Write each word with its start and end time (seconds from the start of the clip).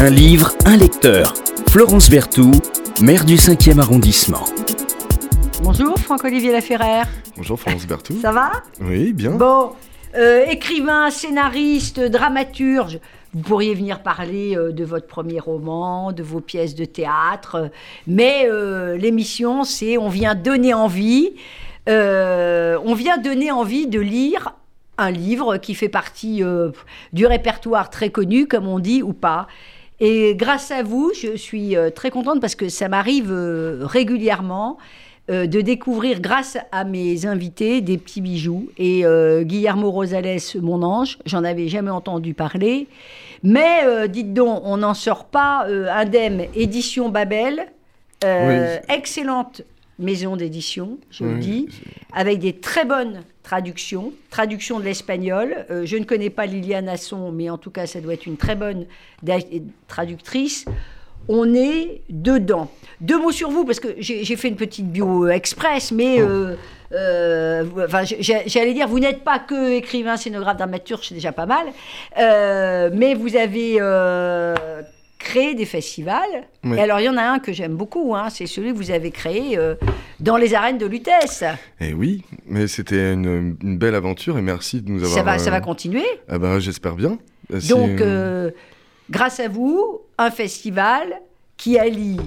Un 0.00 0.10
livre, 0.10 0.52
un 0.64 0.76
lecteur. 0.76 1.34
Florence 1.70 2.08
Berthoud, 2.08 2.62
maire 3.02 3.24
du 3.24 3.34
5e 3.34 3.80
arrondissement. 3.80 4.44
Bonjour 5.60 5.98
Franck-Olivier 5.98 6.52
Laferrère. 6.52 7.08
Bonjour 7.36 7.58
Florence 7.58 7.84
Berthoud. 7.84 8.20
Ça 8.20 8.30
va? 8.30 8.52
Oui, 8.80 9.12
bien. 9.12 9.32
Bon, 9.32 9.72
euh, 10.14 10.44
écrivain, 10.46 11.10
scénariste, 11.10 11.98
dramaturge, 11.98 13.00
vous 13.34 13.42
pourriez 13.42 13.74
venir 13.74 14.04
parler 14.04 14.56
euh, 14.56 14.70
de 14.70 14.84
votre 14.84 15.08
premier 15.08 15.40
roman, 15.40 16.12
de 16.12 16.22
vos 16.22 16.40
pièces 16.40 16.76
de 16.76 16.84
théâtre, 16.84 17.68
mais 18.06 18.46
euh, 18.48 18.96
l'émission, 18.96 19.64
c'est 19.64 19.98
on 19.98 20.08
vient 20.10 20.36
donner 20.36 20.74
envie, 20.74 21.32
euh, 21.88 22.78
on 22.84 22.94
vient 22.94 23.18
donner 23.18 23.50
envie 23.50 23.88
de 23.88 23.98
lire 23.98 24.54
un 24.98 25.10
livre 25.10 25.56
qui 25.56 25.74
fait 25.74 25.88
partie 25.88 26.42
euh, 26.42 26.70
du 27.12 27.24
répertoire 27.24 27.88
très 27.88 28.10
connu, 28.10 28.46
comme 28.46 28.66
on 28.66 28.80
dit, 28.80 29.02
ou 29.02 29.12
pas. 29.12 29.46
Et 30.00 30.34
grâce 30.36 30.70
à 30.70 30.82
vous, 30.82 31.12
je 31.20 31.36
suis 31.36 31.76
euh, 31.76 31.90
très 31.90 32.10
contente 32.10 32.40
parce 32.40 32.54
que 32.54 32.68
ça 32.68 32.88
m'arrive 32.88 33.32
euh, 33.32 33.80
régulièrement 33.82 34.78
euh, 35.30 35.46
de 35.46 35.60
découvrir, 35.60 36.20
grâce 36.20 36.56
à 36.72 36.84
mes 36.84 37.26
invités, 37.26 37.80
des 37.80 37.98
petits 37.98 38.20
bijoux. 38.20 38.70
Et 38.78 39.04
euh, 39.04 39.42
Guillermo 39.42 39.90
Rosales, 39.90 40.38
mon 40.62 40.82
ange, 40.82 41.18
j'en 41.26 41.44
avais 41.44 41.68
jamais 41.68 41.90
entendu 41.90 42.32
parler. 42.32 42.86
Mais 43.42 43.84
euh, 43.84 44.06
dites 44.06 44.32
donc, 44.32 44.62
on 44.64 44.78
n'en 44.78 44.94
sort 44.94 45.24
pas 45.24 45.66
euh, 45.68 45.88
indemne. 45.90 46.44
Édition 46.54 47.08
Babel, 47.08 47.66
excellente 48.88 49.62
maison 49.98 50.36
d'édition, 50.36 50.98
je 51.10 51.24
vous 51.24 51.34
Oui, 51.34 51.40
dis, 51.40 51.68
avec 52.12 52.38
des 52.38 52.52
très 52.52 52.84
bonnes 52.84 53.20
traductions, 53.48 54.12
traduction 54.28 54.78
de 54.78 54.84
l'espagnol. 54.84 55.64
Euh, 55.70 55.86
je 55.86 55.96
ne 55.96 56.04
connais 56.04 56.28
pas 56.28 56.44
Liliane 56.44 56.86
Asson, 56.86 57.32
mais 57.32 57.48
en 57.48 57.56
tout 57.56 57.70
cas, 57.70 57.86
ça 57.86 58.02
doit 58.02 58.12
être 58.12 58.26
une 58.26 58.36
très 58.36 58.54
bonne 58.54 58.84
traductrice. 59.86 60.66
On 61.28 61.54
est 61.54 62.02
dedans. 62.10 62.70
Deux 63.00 63.18
mots 63.18 63.32
sur 63.32 63.50
vous, 63.50 63.64
parce 63.64 63.80
que 63.80 63.88
j'ai 63.98 64.36
fait 64.36 64.48
une 64.48 64.56
petite 64.56 64.92
bio 64.92 65.28
express, 65.28 65.92
mais 65.92 66.20
euh, 66.20 66.56
euh, 66.92 67.64
enfin, 67.86 68.02
j'allais 68.04 68.74
dire, 68.74 68.86
vous 68.86 69.00
n'êtes 69.00 69.24
pas 69.24 69.38
que 69.38 69.72
écrivain, 69.72 70.18
scénographe, 70.18 70.58
dramaturge, 70.58 71.08
c'est 71.08 71.14
déjà 71.14 71.32
pas 71.32 71.46
mal, 71.46 71.68
mais 72.94 73.14
vous 73.14 73.34
avez 73.34 73.78
créé 75.18 75.54
des 75.54 75.66
festivals. 75.66 76.44
Oui. 76.64 76.76
Et 76.76 76.80
alors, 76.80 77.00
il 77.00 77.04
y 77.04 77.08
en 77.08 77.16
a 77.16 77.24
un 77.24 77.38
que 77.38 77.52
j'aime 77.52 77.76
beaucoup, 77.76 78.14
hein, 78.14 78.28
c'est 78.28 78.46
celui 78.46 78.72
que 78.72 78.76
vous 78.76 78.90
avez 78.90 79.10
créé 79.10 79.58
dans 80.20 80.36
les 80.36 80.54
arènes 80.54 80.78
de 80.78 80.86
Lutèce. 80.86 81.44
Eh 81.80 81.92
oui, 81.94 82.22
mais 82.46 82.66
c'était 82.66 83.12
une, 83.12 83.56
une 83.62 83.78
belle 83.78 83.94
aventure 83.94 84.38
et 84.38 84.42
merci 84.42 84.82
de 84.82 84.90
nous 84.90 84.98
avoir. 85.02 85.14
Ça 85.14 85.22
va, 85.22 85.38
ça 85.38 85.48
euh, 85.48 85.52
va 85.52 85.60
continuer? 85.60 86.04
Ah 86.28 86.38
bah 86.38 86.58
j'espère 86.58 86.94
bien. 86.96 87.18
Euh, 87.52 87.60
si, 87.60 87.68
Donc, 87.68 88.00
euh, 88.00 88.48
euh, 88.48 88.50
grâce 89.10 89.40
à 89.40 89.48
vous, 89.48 90.00
un 90.18 90.30
festival 90.30 91.20
qui 91.56 91.78
allie 91.78 92.18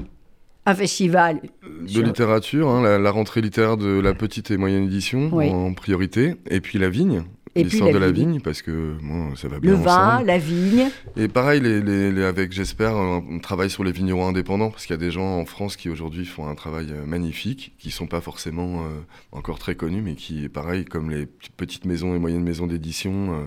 un 0.66 0.76
festival 0.76 1.42
de 1.82 1.88
sur- 1.88 2.04
littérature, 2.04 2.70
hein, 2.70 2.84
la, 2.84 3.00
la 3.00 3.12
rentrée 3.12 3.42
littéraire 3.42 3.78
de 3.78 4.00
la 4.00 4.14
petite 4.14 4.52
et 4.52 4.58
moyenne 4.58 4.84
édition 4.84 5.30
Oui. 5.34 5.50
en 5.50 5.74
priorité, 5.74 6.36
et 6.52 6.62
puis 6.62 6.78
la 6.78 6.88
vigne. 6.90 7.24
Et 7.54 7.64
puis 7.64 7.72
L'histoire 7.72 7.90
la 7.92 7.94
de 7.96 8.00
la 8.06 8.12
vigne. 8.12 8.32
vigne, 8.32 8.40
parce 8.42 8.62
que 8.62 8.96
moi, 9.02 9.32
ça 9.36 9.50
va 9.50 9.60
bien 9.60 9.72
le 9.72 9.78
vin, 9.78 10.24
la 10.24 10.38
vigne. 10.38 10.88
Et 11.18 11.28
pareil, 11.28 11.60
les, 11.60 11.82
les- 11.82 12.10
les- 12.12 12.24
avec, 12.24 12.54
j'espère, 12.54 12.96
un, 12.96 13.22
un 13.30 13.40
travail 13.40 13.70
sur 13.70 13.84
les 13.84 13.92
vignerons 13.92 14.26
indépendants, 14.28 14.70
parce 14.72 14.86
qu'il 14.86 14.94
y 14.94 15.00
a 15.00 15.02
des 15.02 15.12
gens 15.12 15.38
en 15.38 15.46
France 15.46 15.76
qui 15.76 15.90
aujourd'hui 15.90 16.26
font 16.26 16.48
un 16.48 16.56
travail 16.56 16.88
euh, 16.92 17.06
magnifique, 17.06 17.74
qui 17.78 17.92
sont 17.92 18.08
pas 18.08 18.22
forcément 18.22 18.84
euh, 18.86 19.02
encore 19.34 19.60
très 19.60 19.76
connus, 19.76 20.02
mais 20.02 20.16
qui, 20.16 20.48
pareil, 20.48 20.86
comme 20.86 21.10
les 21.10 21.26
petites 21.58 21.84
maisons 21.84 22.16
et 22.16 22.20
moyennes 22.20 22.44
maisons 22.44 22.68
d'édition, 22.68 23.34
euh, 23.34 23.46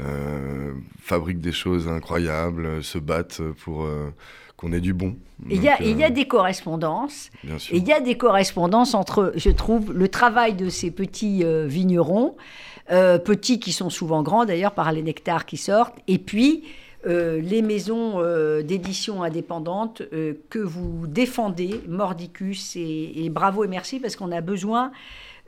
euh, 0.00 0.72
fabriquent 1.00 1.40
des 1.40 1.52
choses 1.52 1.88
incroyables, 1.88 2.66
euh, 2.66 2.82
se 2.82 2.98
battent 2.98 3.40
pour 3.64 3.84
euh, 3.84 4.10
qu'on 4.56 4.72
ait 4.72 4.80
du 4.80 4.94
bon. 4.94 5.16
Il 5.50 5.62
y, 5.64 5.68
il 5.80 5.98
y 5.98 6.04
a 6.04 6.06
euh, 6.06 6.10
des 6.10 6.26
correspondances. 6.26 7.30
Il 7.72 7.86
y 7.86 7.92
a 7.92 8.00
des 8.00 8.16
correspondances 8.16 8.94
entre, 8.94 9.32
je 9.36 9.50
trouve, 9.50 9.92
le 9.92 10.08
travail 10.08 10.54
de 10.54 10.68
ces 10.68 10.90
petits 10.90 11.44
euh, 11.44 11.66
vignerons, 11.66 12.36
euh, 12.90 13.18
petits 13.18 13.58
qui 13.60 13.72
sont 13.72 13.90
souvent 13.90 14.22
grands 14.22 14.44
d'ailleurs 14.44 14.72
par 14.72 14.92
les 14.92 15.02
nectars 15.02 15.44
qui 15.46 15.56
sortent, 15.56 15.96
et 16.08 16.18
puis 16.18 16.64
euh, 17.06 17.40
les 17.40 17.62
maisons 17.62 18.14
euh, 18.16 18.62
d'édition 18.62 19.22
indépendantes 19.22 20.02
que 20.50 20.58
vous 20.58 21.06
défendez, 21.06 21.80
Mordicus, 21.88 22.74
et, 22.76 23.28
bravo 23.30 23.64
et 23.64 23.68
merci 23.68 24.00
parce 24.00 24.16
qu'on 24.16 24.32
a 24.32 24.40
besoin, 24.40 24.90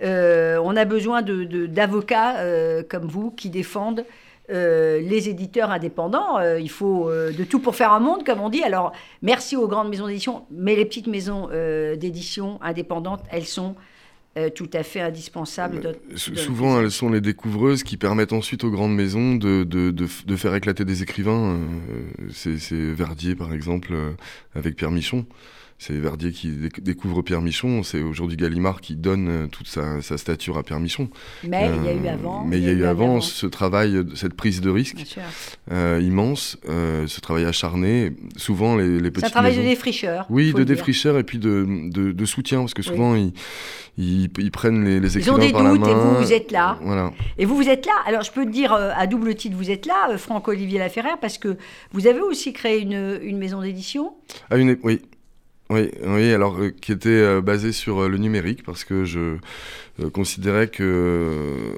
on 0.03 0.76
a 0.76 0.84
besoin 0.84 1.22
de- 1.22 1.44
de- 1.44 1.66
d'avocats 1.66 2.38
euh, 2.38 2.82
comme 2.88 3.06
vous 3.06 3.31
qui 3.31 3.50
défendent 3.50 4.05
les 4.50 5.28
éditeurs 5.28 5.70
indépendants. 5.70 6.41
Il 6.59 6.70
faut 6.70 7.10
de 7.12 7.44
tout 7.44 7.60
pour 7.60 7.76
faire 7.76 7.93
un 7.93 8.00
monde, 8.00 8.25
comme 8.25 8.41
on 8.41 8.49
dit. 8.49 8.62
Alors, 8.62 8.93
merci 9.20 9.56
aux 9.56 9.69
grandes 9.69 9.91
maisons 9.91 10.06
d'édition, 10.06 10.47
mais 10.50 10.75
les 10.75 10.87
petites 10.87 11.06
maisons 11.06 11.50
d'édition 11.99 12.59
indépendantes, 12.62 13.20
elles 13.31 13.44
sont 13.44 13.75
euh, 14.36 14.50
tout 14.50 14.68
à 14.72 14.82
fait 14.82 15.00
de- 15.80 15.96
S- 16.14 16.30
de- 16.30 16.36
Souvent, 16.36 16.80
elles 16.80 16.90
sont 16.90 17.08
les 17.10 17.20
découvreuses 17.20 17.82
qui 17.82 17.96
permettent 17.96 18.32
ensuite 18.32 18.62
aux 18.64 18.70
grandes 18.70 18.94
maisons 18.94 19.34
de, 19.36 19.66
faire 20.36 20.54
éclater 20.54 20.84
des 20.84 21.02
écrivains. 21.02 21.56
Euh, 21.56 21.98
C'est 22.32 22.58
c'est 22.58 22.92
Verdier, 22.92 23.34
par 23.34 23.52
exemple, 23.52 23.88
euh, 23.92 24.10
avec 24.54 24.76
Pierre 24.76 24.90
Michon. 24.90 25.26
C'est 25.80 25.94
Verdier 25.94 26.32
qui 26.32 26.48
déc- 26.48 26.80
découvre 26.82 27.22
Pierre 27.22 27.40
Michon. 27.40 27.84
C'est 27.84 28.02
aujourd'hui 28.02 28.36
Gallimard 28.36 28.80
qui 28.80 28.96
donne 28.96 29.28
euh, 29.28 29.46
toute 29.46 29.68
sa, 29.68 30.02
sa 30.02 30.18
stature 30.18 30.58
à 30.58 30.64
Pierre 30.64 30.80
Michon. 30.80 31.08
Mais 31.44 31.70
il 31.76 31.84
y 31.84 31.88
a 31.88 31.92
eu 31.92 32.04
Euh, 32.06 32.14
avant. 32.14 32.44
Mais 32.44 32.58
il 32.58 32.64
y 32.64 32.68
a 32.68 32.72
eu 32.72 32.84
avant 32.84 33.10
avant. 33.12 33.20
ce 33.20 33.46
travail, 33.46 33.96
cette 34.16 34.34
prise 34.34 34.60
de 34.60 34.70
risque 34.70 35.04
euh, 35.70 36.00
immense, 36.02 36.58
euh, 36.68 37.06
ce 37.06 37.20
travail 37.20 37.44
acharné. 37.44 38.12
Souvent, 38.36 38.74
les, 38.76 38.98
les 38.98 39.10
C'est 39.14 39.26
un 39.26 39.30
travail 39.30 39.52
maisons... 39.52 39.62
de 39.62 39.68
défricheur. 39.68 40.26
Oui, 40.30 40.52
de 40.52 40.64
défricheur 40.64 41.16
et 41.16 41.22
puis 41.22 41.38
de, 41.38 41.64
de, 41.92 42.10
de 42.10 42.24
soutien, 42.24 42.58
parce 42.58 42.74
que 42.74 42.82
souvent, 42.82 43.14
ils, 43.14 43.32
ils, 43.96 44.28
ils 44.38 44.50
prennent 44.50 44.84
les, 44.84 44.98
les 44.98 45.16
Ils 45.16 45.30
ont 45.30 45.38
des 45.38 45.52
doutes 45.52 45.86
et 45.86 45.94
vous, 45.94 46.16
vous 46.16 46.32
êtes 46.32 46.50
là. 46.50 46.76
Voilà. 46.82 47.12
Et 47.38 47.44
vous, 47.44 47.54
vous 47.54 47.68
êtes 47.68 47.86
là. 47.86 47.92
Alors, 48.04 48.22
je 48.22 48.32
peux 48.32 48.44
te 48.44 48.50
dire 48.50 48.72
à 48.72 49.06
double 49.06 49.32
titre, 49.36 49.56
vous 49.56 49.70
êtes 49.70 49.86
là, 49.86 50.18
Franck-Olivier 50.18 50.80
Laferrère, 50.80 51.18
parce 51.20 51.38
que 51.38 51.56
vous 51.92 52.08
avez 52.08 52.20
aussi 52.20 52.52
créé 52.52 52.80
une, 52.80 53.20
une 53.22 53.38
maison 53.38 53.62
d'édition? 53.62 54.14
Une 54.50 54.70
é- 54.70 54.78
oui. 54.82 55.02
Oui, 55.70 55.90
oui, 56.02 56.32
alors 56.32 56.58
euh, 56.58 56.70
qui 56.70 56.92
était 56.92 57.10
euh, 57.10 57.42
basé 57.42 57.72
sur 57.72 57.98
euh, 58.00 58.08
le 58.08 58.16
numérique 58.16 58.62
parce 58.62 58.84
que 58.84 59.04
je 59.04 59.36
considérais 60.14 60.68
que, 60.68 61.74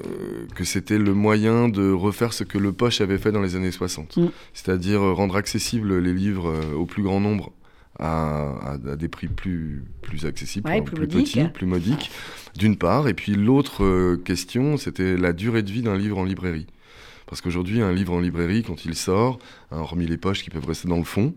que 0.54 0.62
c'était 0.62 0.98
le 0.98 1.14
moyen 1.14 1.68
de 1.68 1.90
refaire 1.90 2.34
ce 2.34 2.44
que 2.44 2.58
le 2.58 2.70
Poche 2.72 3.00
avait 3.00 3.16
fait 3.16 3.32
dans 3.32 3.40
les 3.40 3.56
années 3.56 3.70
60. 3.70 4.18
Mm. 4.18 4.26
C'est-à-dire 4.52 5.00
rendre 5.00 5.36
accessibles 5.36 5.98
les 5.98 6.12
livres 6.12 6.54
au 6.76 6.84
plus 6.84 7.02
grand 7.02 7.18
nombre 7.18 7.52
à, 7.98 8.76
des 8.98 9.08
prix 9.08 9.28
plus, 9.28 9.84
plus 10.02 10.26
accessibles, 10.26 10.68
Ouais, 10.68 10.82
plus 10.82 10.94
plus, 10.94 11.06
modiques. 11.06 11.32
petits, 11.34 11.48
plus 11.48 11.66
modiques, 11.66 12.10
d'une 12.58 12.76
part. 12.76 13.08
Et 13.08 13.14
puis 13.14 13.34
l'autre 13.34 14.16
question, 14.16 14.76
c'était 14.76 15.16
la 15.16 15.32
durée 15.32 15.62
de 15.62 15.70
vie 15.70 15.82
d'un 15.82 15.96
livre 15.96 16.18
en 16.18 16.24
librairie. 16.24 16.66
Parce 17.30 17.40
qu'aujourd'hui, 17.40 17.80
un 17.80 17.92
livre 17.92 18.12
en 18.12 18.20
librairie, 18.20 18.62
quand 18.64 18.84
il 18.84 18.94
sort, 18.96 19.38
hein, 19.70 19.78
hormis 19.78 20.06
les 20.06 20.16
poches 20.18 20.42
qui 20.42 20.50
peuvent 20.50 20.66
rester 20.66 20.88
dans 20.88 20.96
le 20.98 21.04
fond, 21.04 21.32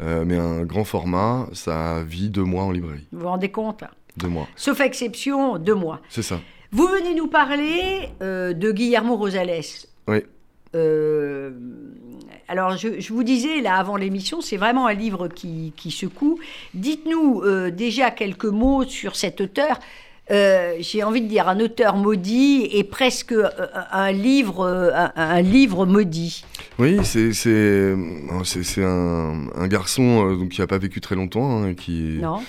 euh, 0.00 0.24
mais 0.24 0.36
un 0.36 0.62
grand 0.64 0.84
format, 0.84 1.48
ça 1.52 2.02
vit 2.04 2.30
deux 2.30 2.44
mois 2.44 2.62
en 2.62 2.70
librairie. 2.70 3.06
Vous 3.12 3.20
vous 3.20 3.26
rendez 3.28 3.50
compte 3.50 3.82
là? 3.82 3.90
Deux 4.16 4.28
mois, 4.28 4.46
Sauf 4.54 4.78
exception, 4.80 5.58
deux 5.58 5.74
mois. 5.74 6.00
c'est 6.08 6.22
ça. 6.22 6.40
Vous 6.70 6.86
venez 6.86 7.14
nous 7.16 7.26
parler 7.26 8.08
euh, 8.22 8.52
de 8.52 8.70
Guillermo 8.70 9.16
Rosales. 9.16 9.60
Oui. 10.06 10.18
Euh, 10.76 11.50
alors, 12.48 12.76
je, 12.76 13.00
je 13.00 13.12
vous 13.12 13.22
disais, 13.24 13.60
là, 13.60 13.74
avant 13.76 13.96
l'émission, 13.96 14.40
c'est 14.40 14.56
vraiment 14.56 14.86
un 14.86 14.94
livre 14.94 15.28
qui, 15.28 15.72
qui 15.76 15.90
secoue. 15.90 16.38
Dites-nous 16.74 17.42
euh, 17.42 17.70
déjà 17.70 18.10
quelques 18.12 18.44
mots 18.44 18.84
sur 18.84 19.16
cet 19.16 19.40
auteur. 19.40 19.78
Euh, 20.30 20.74
J'ai 20.80 21.02
envie 21.02 21.20
de 21.20 21.28
dire 21.28 21.48
un 21.48 21.60
auteur 21.60 21.96
maudit 21.96 22.66
et 22.72 22.82
presque 22.82 23.32
euh, 23.32 23.48
un 23.92 24.10
livre, 24.10 24.60
euh, 24.64 24.90
un, 24.94 25.12
un 25.16 25.42
livre 25.42 25.84
maudit. 25.84 26.44
Oui, 26.78 26.98
c'est 27.04 27.32
c'est 27.34 27.94
c'est- 28.44 28.62
c'est 28.62 28.82
un, 28.84 29.48
un 29.54 29.68
garçon 29.68 30.34
donc, 30.34 30.48
qui 30.50 30.60
n'a 30.60 30.66
pas 30.66 30.78
vécu 30.78 31.00
très 31.00 31.14
longtemps, 31.14 31.62
hein, 31.62 31.74
qui 31.74 32.18
Non 32.22 32.40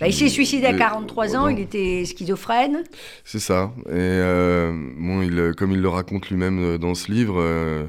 Bah, 0.00 0.08
Il 0.08 0.12
s'est 0.14 0.28
suicidé 0.28 0.66
à 0.66 0.72
Mais- 0.72 0.78
43 0.78 1.36
ans, 1.36 1.48
il 1.48 1.60
était 1.60 2.04
schizophrène. 2.04 2.82
C'est 3.24 3.38
ça. 3.38 3.72
Et 3.86 3.90
euh, 3.92 4.72
bon, 4.98 5.22
il, 5.22 5.38
euh, 5.38 5.52
comme 5.52 5.72
il 5.72 5.80
le 5.80 5.88
raconte 5.88 6.28
lui-même 6.30 6.58
euh, 6.62 6.78
dans 6.78 6.94
ce 6.94 7.10
livre, 7.12 7.36
euh, 7.38 7.84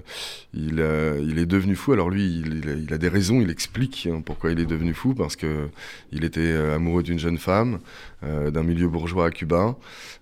il, 0.53 0.83
il 1.27 1.39
est 1.39 1.45
devenu 1.47 1.75
fou. 1.75 1.93
Alors 1.93 2.09
lui, 2.09 2.43
il, 2.45 2.69
a, 2.69 2.73
il 2.73 2.93
a 2.93 2.97
des 2.97 3.07
raisons. 3.09 3.41
Il 3.41 3.49
explique 3.49 4.07
hein, 4.11 4.21
pourquoi 4.23 4.51
il 4.51 4.59
est 4.59 4.65
devenu 4.65 4.93
fou 4.93 5.13
parce 5.15 5.35
que 5.35 5.67
il 6.11 6.23
était 6.25 6.53
amoureux 6.75 7.01
d'une 7.03 7.17
jeune 7.19 7.37
femme 7.39 7.79
euh, 8.23 8.51
d'un 8.51 8.63
milieu 8.63 8.87
bourgeois 8.87 9.25
à 9.27 9.31
Cuba. 9.31 9.75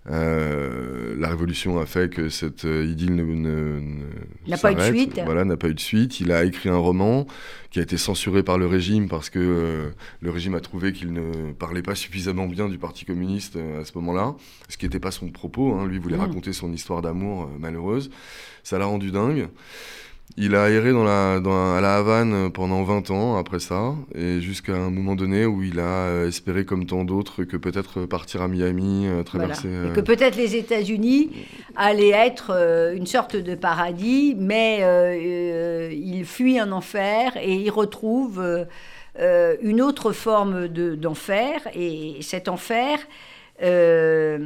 La 0.10 1.30
révolution 1.30 1.80
a 1.80 1.86
fait 1.86 2.10
que 2.10 2.30
cette 2.30 2.64
idylle 2.64 3.16
ne, 3.16 3.24
ne- 3.24 3.80
ne 3.80 4.50
N'a 4.50 4.58
pas 4.58 4.72
eu 4.72 4.76
de 4.76 4.82
suite. 4.82 5.22
Voilà, 5.26 5.44
n'a 5.46 5.58
pas 5.58 5.70
eu 5.70 5.74
de 5.74 5.80
suite. 5.80 6.20
Il 6.20 6.32
a 6.32 6.44
écrit 6.46 6.70
un 6.70 6.78
roman 6.78 7.28
qui 7.70 7.80
a 7.80 7.84
été 7.84 7.98
censuré 7.98 8.44
par 8.44 8.58
le 8.58 8.66
régime 8.68 9.08
parce 9.08 9.30
que 9.30 9.92
le 10.22 10.30
régime 10.32 10.56
a 10.56 10.60
trouvé 10.60 10.92
qu'il 10.94 11.14
ne 11.14 11.52
parlait 11.54 11.81
pas 11.82 11.96
suffisamment 11.96 12.48
bien 12.48 12.68
du 12.70 12.78
Parti 12.78 13.06
communiste 13.06 13.56
euh, 13.56 13.82
à 13.82 13.86
ce 13.86 13.92
moment-là, 13.96 14.36
ce 14.70 14.78
qui 14.78 14.86
n'était 14.86 15.00
pas 15.00 15.12
son 15.12 15.30
propos. 15.30 15.74
hein. 15.76 15.86
Lui 15.88 16.00
voulait 16.00 16.18
Mm. 16.18 16.22
raconter 16.22 16.54
son 16.54 16.72
histoire 16.74 17.02
d'amour 17.02 17.44
euh, 17.44 17.60
malheureuse. 17.60 18.10
Ça 18.64 18.78
l'a 18.78 18.86
rendu 18.86 19.12
dingue. 19.12 19.48
Il 20.38 20.56
a 20.56 20.70
erré 20.70 20.94
dans 20.94 21.04
la, 21.04 21.42
dans, 21.42 21.76
à 21.76 21.82
la 21.82 21.98
Havane 21.98 22.50
pendant 22.52 22.84
20 22.84 23.12
ans 23.12 23.36
après 23.36 23.60
ça, 23.60 23.94
et 24.16 24.40
jusqu'à 24.40 24.78
un 24.78 24.90
moment 24.90 25.16
donné 25.16 25.46
où 25.46 25.62
il 25.62 25.78
a 25.78 25.84
euh, 26.08 26.28
espéré, 26.30 26.64
comme 26.64 26.86
tant 26.86 27.04
d'autres, 27.04 27.44
que 27.44 27.58
peut-être 27.58 28.06
partir 28.06 28.42
à 28.42 28.48
Miami, 28.48 29.08
euh, 29.08 29.24
traverser. 29.24 29.68
Voilà. 29.68 29.90
Et 29.90 29.94
que 29.94 30.00
peut-être 30.00 30.38
les 30.38 30.56
États-Unis 30.56 31.32
allaient 31.76 32.12
être 32.12 32.52
euh, 32.56 32.96
une 32.96 33.08
sorte 33.08 33.36
de 33.36 33.56
paradis, 33.56 34.34
mais 34.40 34.80
euh, 34.84 35.92
il 35.94 36.24
fuit 36.24 36.58
un 36.60 36.72
enfer 36.72 37.36
et 37.36 37.54
il 37.56 37.70
retrouve 37.70 38.66
euh, 39.20 39.56
une 39.62 39.82
autre 39.82 40.12
forme 40.12 40.68
d'enfer. 40.68 41.68
et 41.74 42.18
cet 42.22 42.48
enfer, 42.48 43.00
c'est 43.60 44.38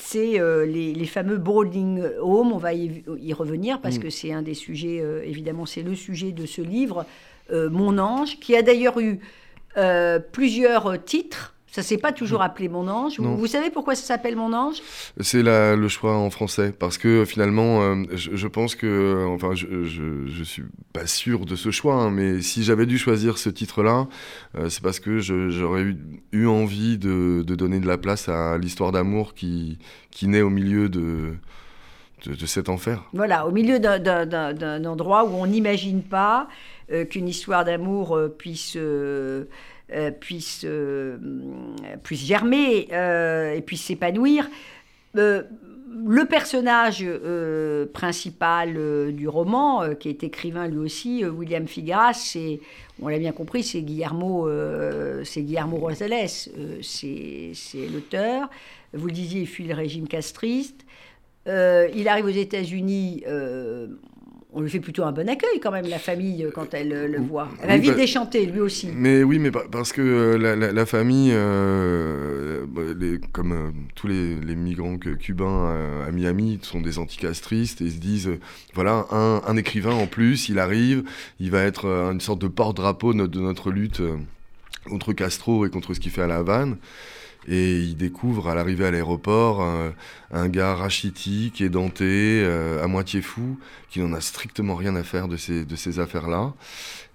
c'est 0.00 0.40
euh, 0.40 0.64
les, 0.64 0.94
les, 0.94 1.06
fameux 1.06 1.38
boarding 1.38 2.02
homes. 2.20 2.52
On 2.52 2.58
va 2.58 2.74
y, 2.74 3.02
y 3.20 3.32
revenir 3.32 3.80
parce 3.80 3.98
mm. 3.98 4.00
que 4.00 4.10
c'est 4.10 4.32
un 4.32 4.42
des 4.42 4.54
sujets, 4.54 5.00
euh, 5.00 5.22
évidemment, 5.24 5.66
c'est 5.66 5.82
le 5.82 5.94
sujet 5.94 6.32
de 6.32 6.46
ce 6.46 6.62
livre, 6.62 7.04
euh, 7.52 7.68
Mon 7.70 7.98
ange, 7.98 8.38
qui 8.40 8.56
a 8.56 8.62
d'ailleurs 8.62 8.98
eu 9.00 9.20
plusieurs 10.32 11.04
titres. 11.04 11.54
Ça 11.78 11.84
s'est 11.84 11.98
pas 11.98 12.10
toujours 12.10 12.42
appelé 12.42 12.68
Mon 12.68 12.88
Ange. 12.88 13.20
Vous, 13.20 13.36
vous, 13.36 13.46
savez 13.46 13.70
pourquoi 13.70 13.94
ça 13.94 14.02
s'appelle 14.02 14.34
Mon 14.34 14.52
Ange? 14.52 14.82
C'est 15.20 15.44
le 15.44 15.88
choix 15.88 16.16
en 16.16 16.28
français. 16.28 16.74
Parce 16.76 16.98
que 16.98 17.24
finalement, 17.24 17.82
euh, 17.82 18.02
je, 18.10 18.34
je, 18.34 18.48
pense 18.48 18.74
que. 18.74 19.24
Enfin, 19.28 19.54
je, 19.54 19.84
je, 19.84 20.26
je, 20.26 20.42
suis 20.42 20.64
pas 20.92 21.06
sûr 21.06 21.46
de 21.46 21.54
ce 21.54 21.70
choix, 21.70 21.94
hein, 21.94 22.10
mais 22.10 22.42
si 22.42 22.64
j'avais 22.64 22.84
dû 22.84 22.98
choisir 22.98 23.38
ce 23.38 23.48
titre-là, 23.48 24.08
euh, 24.56 24.68
c'est 24.68 24.82
parce 24.82 24.98
que 24.98 25.20
j'aurais 25.20 25.82
eu, 25.82 25.96
eu, 26.32 26.48
envie 26.48 26.98
de, 26.98 27.44
de, 27.46 27.54
donner 27.54 27.78
de 27.78 27.86
la 27.86 27.96
place 27.96 28.28
à 28.28 28.58
l'histoire 28.58 28.90
d'amour 28.90 29.34
qui, 29.34 29.78
qui 30.10 30.26
naît 30.26 30.42
au 30.42 30.50
milieu 30.50 30.88
de. 30.88 31.34
De, 32.26 32.34
de, 32.34 32.46
cet 32.46 32.68
enfer. 32.68 33.04
Voilà, 33.12 33.46
au 33.46 33.52
milieu 33.52 33.78
d'un 33.78 34.84
endroit 34.84 35.22
où 35.22 35.34
on 35.34 35.46
n'imagine 35.46 36.02
pas 36.02 36.48
euh, 36.90 37.04
qu'une 37.04 37.28
histoire 37.28 37.66
d'amour 37.66 38.16
euh, 38.16 38.28
puisse, 38.28 38.74
euh, 38.74 39.44
puisse, 40.20 40.66
puisse 42.02 42.24
germer 42.24 42.88
et 42.90 43.60
puisse 43.62 43.82
s'épanouir. 43.82 44.48
le 45.14 46.24
personnage 46.28 47.04
principal 47.92 49.12
du 49.12 49.28
roman, 49.28 49.94
qui 49.94 50.08
est 50.08 50.22
écrivain 50.22 50.68
lui 50.68 50.78
aussi, 50.78 51.24
William 51.24 51.66
Figras, 51.66 52.14
c'est, 52.14 52.60
on 53.00 53.08
l'a 53.08 53.18
bien 53.18 53.32
compris, 53.32 53.62
c'est 53.62 53.82
Guillermo, 53.82 54.48
c'est 55.24 55.42
Guillermo 55.42 55.76
Rosales, 55.76 56.28
c'est 56.82 57.52
l'auteur. 57.92 58.50
Vous 58.94 59.06
le 59.06 59.12
disiez, 59.12 59.42
il 59.42 59.46
fuit 59.46 59.66
le 59.66 59.74
régime 59.74 60.08
castriste. 60.08 60.84
Euh, 61.46 61.88
il 61.94 62.08
arrive 62.08 62.26
aux 62.26 62.28
États-Unis. 62.28 63.24
Euh, 64.48 64.58
on 64.58 64.60
lui 64.60 64.70
fait 64.70 64.80
plutôt 64.80 65.04
un 65.04 65.12
bon 65.12 65.28
accueil 65.28 65.60
quand 65.60 65.70
même, 65.70 65.86
la 65.86 65.98
famille, 65.98 66.46
quand 66.54 66.72
elle 66.74 66.92
euh, 66.92 67.08
le 67.08 67.18
voit. 67.18 67.48
Elle 67.62 67.68
va 67.68 67.74
oui, 67.74 67.80
vite 67.80 67.90
bah, 67.92 67.96
déchanter, 67.96 68.46
lui 68.46 68.60
aussi. 68.60 68.88
Mais 68.94 69.22
oui, 69.22 69.38
mais 69.38 69.50
parce 69.50 69.92
que 69.92 70.36
la, 70.36 70.56
la, 70.56 70.72
la 70.72 70.86
famille, 70.86 71.30
euh, 71.32 72.66
les, 72.98 73.18
comme 73.32 73.52
euh, 73.52 73.70
tous 73.94 74.08
les, 74.08 74.36
les, 74.36 74.56
migrants 74.56 74.98
que, 74.98 75.10
cubains 75.10 76.04
à 76.06 76.10
Miami, 76.10 76.58
sont 76.62 76.80
des 76.80 76.98
anticastristes 76.98 77.80
et 77.80 77.84
ils 77.84 77.92
se 77.92 77.98
disent, 77.98 78.30
voilà, 78.74 79.06
un, 79.10 79.42
un, 79.46 79.56
écrivain 79.56 79.94
en 79.94 80.06
plus, 80.06 80.48
il 80.48 80.58
arrive, 80.58 81.04
il 81.40 81.50
va 81.50 81.62
être 81.62 81.86
une 81.86 82.20
sorte 82.20 82.40
de 82.40 82.48
porte-drapeau 82.48 83.12
de, 83.12 83.26
de 83.26 83.40
notre 83.40 83.70
lutte 83.70 84.02
contre 84.88 85.12
Castro 85.12 85.66
et 85.66 85.70
contre 85.70 85.94
ce 85.94 86.00
qu'il 86.00 86.10
fait 86.10 86.22
à 86.22 86.26
La 86.26 86.36
Havane. 86.36 86.76
Et 87.48 87.78
il 87.78 87.96
découvre 87.96 88.48
à 88.48 88.54
l'arrivée 88.54 88.86
à 88.86 88.90
l'aéroport 88.90 89.62
un, 89.62 89.94
un, 90.32 90.48
gars 90.48 90.74
rachitique, 90.74 91.60
édenté, 91.60 92.42
euh, 92.44 92.84
à 92.84 92.86
moitié 92.86 93.22
fou, 93.22 93.58
qui 93.90 94.00
n'en 94.00 94.12
a 94.12 94.20
strictement 94.20 94.74
rien 94.74 94.94
à 94.96 95.02
faire 95.02 95.28
de 95.28 95.36
ces, 95.36 95.64
de 95.64 95.76
ces 95.76 95.98
affaires-là. 95.98 96.52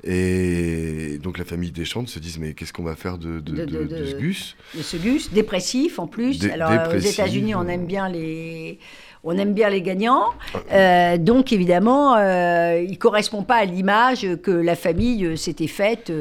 Et 0.03 1.19
donc 1.21 1.37
la 1.37 1.45
famille 1.45 1.71
Deschamps 1.71 2.07
se 2.07 2.19
disent 2.19 2.39
mais 2.39 2.53
qu'est-ce 2.53 2.73
qu'on 2.73 2.83
va 2.83 2.95
faire 2.95 3.17
de, 3.17 3.39
de, 3.39 3.65
de, 3.65 3.83
de, 3.85 4.05
ce 4.05 4.15
Gus? 4.15 4.55
De 4.75 4.81
ce 4.81 4.97
Gus, 4.97 5.31
dépressif 5.31 5.99
en 5.99 6.07
plus. 6.07 6.39
Dé 6.39 6.51
Alors 6.51 6.71
dépressif, 6.71 7.09
aux 7.09 7.13
États-Unis, 7.13 7.55
on 7.55 7.67
aime 7.67 7.85
bien 7.85 8.09
les 8.09 8.79
on 9.23 9.37
aime 9.37 9.53
bien 9.53 9.69
les 9.69 9.81
gagnants. 9.81 10.31
Euh, 10.71 11.17
donc 11.17 11.53
évidemment, 11.53 12.15
euh, 12.17 12.83
il 12.85 12.97
correspond 12.97 13.43
pas 13.43 13.55
à 13.55 13.65
l'image 13.65 14.27
que 14.43 14.51
la 14.51 14.75
famille 14.75 15.37
s'était 15.37 15.67
faite 15.67 16.11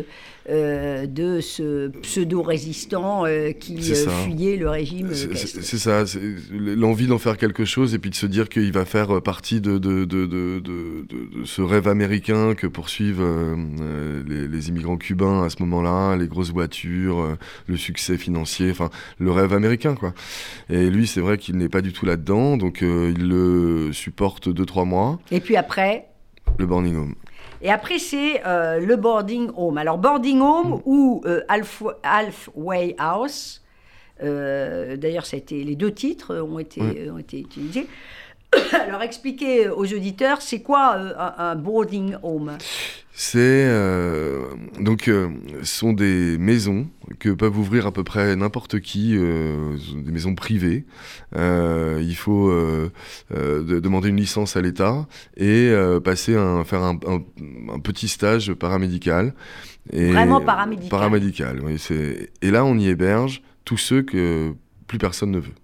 euh, 0.50 1.06
de 1.06 1.40
ce 1.40 1.88
pseudo-résistant 1.88 3.24
euh, 3.26 3.52
qui 3.52 3.92
euh, 3.92 4.08
fuyait 4.24 4.56
le 4.56 4.68
régime. 4.68 5.14
C'est 5.14 5.78
ça, 5.78 6.02
l'envie 6.50 7.06
d'en 7.06 7.18
faire 7.18 7.36
quelque 7.36 7.64
chose 7.64 7.94
et 7.94 8.00
puis 8.00 8.10
de 8.10 8.16
se 8.16 8.26
dire 8.26 8.48
qu'il 8.48 8.72
va 8.72 8.84
faire 8.84 9.22
partie 9.22 9.60
de, 9.60 9.78
de, 9.78 10.04
de, 10.04 10.26
de, 10.26 10.64
ce 11.44 11.62
rêve 11.62 11.86
américain 11.86 12.54
que 12.54 12.66
poursuivent 12.66 13.24
les, 14.26 14.48
les, 14.48 14.68
immigrants 14.68 14.96
cubains 14.96 15.44
à 15.44 15.50
ce 15.50 15.56
moment-là, 15.60 16.16
les 16.16 16.26
grosses 16.26 16.50
voitures, 16.52 17.36
le 17.68 17.76
succès 17.76 18.16
financier, 18.16 18.70
enfin 18.72 18.90
le 19.18 19.30
rêve 19.30 19.52
américain 19.52 19.94
quoi. 19.94 20.12
Et 20.70 20.90
lui, 20.90 21.06
c'est 21.06 21.20
vrai 21.20 21.38
qu'il 21.38 21.56
n'est 21.56 21.68
pas 21.68 21.82
du 21.82 21.92
tout 21.92 22.04
là-dedans, 22.06 22.56
donc 22.56 22.80
il 22.80 23.28
le 23.28 23.92
supporte 23.92 24.48
2-3 24.48 24.86
mois. 24.86 25.20
Et 25.30 25.38
puis 25.38 25.56
après? 25.56 26.06
Le 26.58 26.66
boarding 26.66 26.96
home. 26.96 27.14
Et 27.62 27.70
après, 27.70 27.98
c'est 27.98 28.44
euh, 28.44 28.80
le 28.80 28.96
boarding 28.96 29.50
home. 29.56 29.78
Alors, 29.78 29.96
boarding 29.96 30.40
home 30.40 30.70
mm. 30.70 30.80
ou 30.84 31.22
euh, 31.24 31.42
half, 31.48 31.82
halfway 32.02 32.94
house. 32.98 33.62
Euh, 34.22 34.96
D'ailleurs, 34.96 35.24
les 35.50 35.76
deux 35.76 35.92
titres 35.92 36.36
ont 36.36 36.58
été, 36.58 36.80
mm. 36.80 37.14
ont 37.14 37.18
été 37.18 37.38
utilisés. 37.40 37.86
Alors, 38.72 39.02
expliquez 39.02 39.68
aux 39.68 39.84
auditeurs, 39.92 40.42
c'est 40.42 40.60
quoi 40.60 40.96
un, 40.96 41.34
un 41.38 41.54
boarding 41.56 42.16
home? 42.22 42.58
C'est 43.14 43.38
euh, 43.40 44.46
donc 44.80 45.06
euh, 45.06 45.28
ce 45.62 45.78
sont 45.78 45.92
des 45.92 46.38
maisons 46.38 46.88
que 47.18 47.28
peuvent 47.28 47.58
ouvrir 47.58 47.86
à 47.86 47.92
peu 47.92 48.04
près 48.04 48.34
n'importe 48.36 48.80
qui, 48.80 49.14
euh, 49.16 49.76
des 49.94 50.10
maisons 50.10 50.34
privées. 50.34 50.86
Euh, 51.36 52.00
il 52.02 52.16
faut 52.16 52.48
euh, 52.48 52.90
de, 53.30 53.80
demander 53.80 54.08
une 54.08 54.16
licence 54.16 54.56
à 54.56 54.62
l'État 54.62 55.06
et 55.36 55.74
passer 56.02 56.36
un, 56.36 56.64
faire 56.64 56.82
un, 56.82 56.98
un, 57.06 57.22
un, 57.74 57.80
petit 57.80 58.08
stage 58.08 58.54
paramédical. 58.54 59.34
Et 59.92 60.10
Vraiment 60.10 60.40
paramédical. 60.40 60.90
Paramédical, 60.90 61.60
oui. 61.62 61.76
Et 62.40 62.50
là, 62.50 62.64
on 62.64 62.78
y 62.78 62.88
héberge 62.88 63.42
tous 63.66 63.76
ceux 63.76 64.02
que 64.02 64.54
plus 64.86 64.98
personne 64.98 65.32
ne 65.32 65.38
veut. 65.38 65.54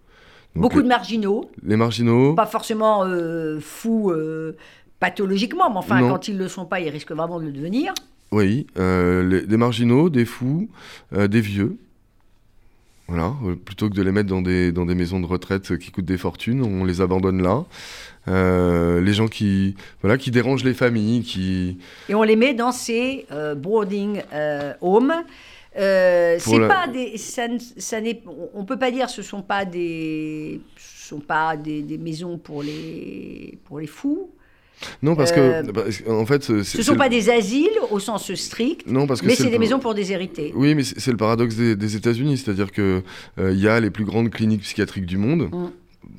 Donc, 0.55 0.63
Beaucoup 0.63 0.83
de 0.83 0.89
marginaux. 0.89 1.51
Les 1.63 1.77
marginaux. 1.77 2.35
Pas 2.35 2.47
forcément 2.47 3.05
fous 3.61 4.13
pathologiquement, 5.01 5.71
mais 5.71 5.77
enfin, 5.77 6.01
non. 6.01 6.09
quand 6.11 6.29
ils 6.29 6.35
ne 6.35 6.43
le 6.43 6.49
sont 6.49 6.65
pas, 6.65 6.81
ils 6.81 6.89
risquent 6.89 7.13
vraiment 7.13 7.39
de 7.39 7.45
le 7.45 7.53
devenir. 7.53 7.95
Oui, 8.31 8.67
euh, 8.79 9.27
les, 9.27 9.47
des 9.47 9.57
marginaux, 9.57 10.11
des 10.11 10.25
fous, 10.25 10.69
euh, 11.15 11.29
des 11.29 11.41
vieux. 11.41 11.79
Voilà, 13.07 13.33
euh, 13.47 13.55
plutôt 13.55 13.89
que 13.89 13.95
de 13.95 14.03
les 14.03 14.13
mettre 14.13 14.29
dans 14.29 14.43
des, 14.43 14.71
dans 14.71 14.85
des 14.85 14.95
maisons 14.95 15.19
de 15.19 15.27
retraite 15.27 15.79
qui 15.79 15.91
coûtent 15.91 16.05
des 16.05 16.19
fortunes, 16.19 16.63
on 16.63 16.85
les 16.85 17.01
abandonne 17.01 17.43
là. 17.43 17.65
Euh, 18.27 19.01
les 19.01 19.15
gens 19.15 19.29
qui, 19.29 19.77
voilà, 20.03 20.19
qui 20.19 20.31
dérangent 20.31 20.65
les 20.65 20.75
familles, 20.75 21.23
qui... 21.23 21.79
Et 22.11 22.15
on 22.15 22.23
les 22.23 22.37
met 22.37 22.53
dans 22.53 22.73
ces 22.73 23.25
euh, 23.33 23.55
boarding 23.55 24.21
homes. 24.83 25.15
C'est 25.79 26.59
la... 26.59 26.69
pas 26.69 26.89
des, 26.89 27.17
ça, 27.19 27.47
ça 27.77 28.01
n'est, 28.01 28.21
on 28.55 28.65
peut 28.65 28.79
pas 28.79 28.91
dire 28.91 29.09
ce 29.09 29.23
sont 29.23 29.43
pas 29.43 29.65
des, 29.65 30.61
ce 30.77 31.09
sont 31.09 31.21
pas 31.21 31.57
des, 31.57 31.83
des 31.83 31.99
maisons 31.99 32.39
pour 32.39 32.63
les, 32.63 33.59
pour 33.65 33.79
les 33.79 33.87
fous. 33.87 34.31
Non, 35.03 35.17
parce 35.17 35.33
que, 35.33 35.41
euh, 35.41 35.63
parce 35.73 36.03
en 36.09 36.25
fait, 36.25 36.43
ce 36.45 36.79
ne 36.79 36.83
sont 36.83 36.95
pas 36.95 37.09
des 37.09 37.31
asiles 37.31 37.79
au 37.91 37.99
sens 37.99 38.33
strict, 38.35 38.87
non, 38.87 39.07
parce 39.07 39.21
que 39.21 39.27
mais 39.27 39.35
c'est 39.35 39.47
des 39.47 39.51
le... 39.53 39.59
maisons 39.59 39.81
pour 39.81 39.95
déshérités. 39.95 40.53
Oui, 40.55 40.75
mais 40.75 40.85
c'est 40.85 41.11
le 41.11 41.17
paradoxe 41.17 41.57
des, 41.57 41.75
des 41.75 41.97
États-Unis, 41.97 42.39
c'est-à-dire 42.39 42.71
que 42.71 43.03
il 43.39 43.43
euh, 43.43 43.53
y 43.55 43.67
a 43.67 43.81
les 43.81 43.91
plus 43.91 44.05
grandes 44.05 44.31
cliniques 44.31 44.63
psychiatriques 44.63 45.07
du 45.07 45.19
monde. 45.19 45.49
Mm. 45.53 45.71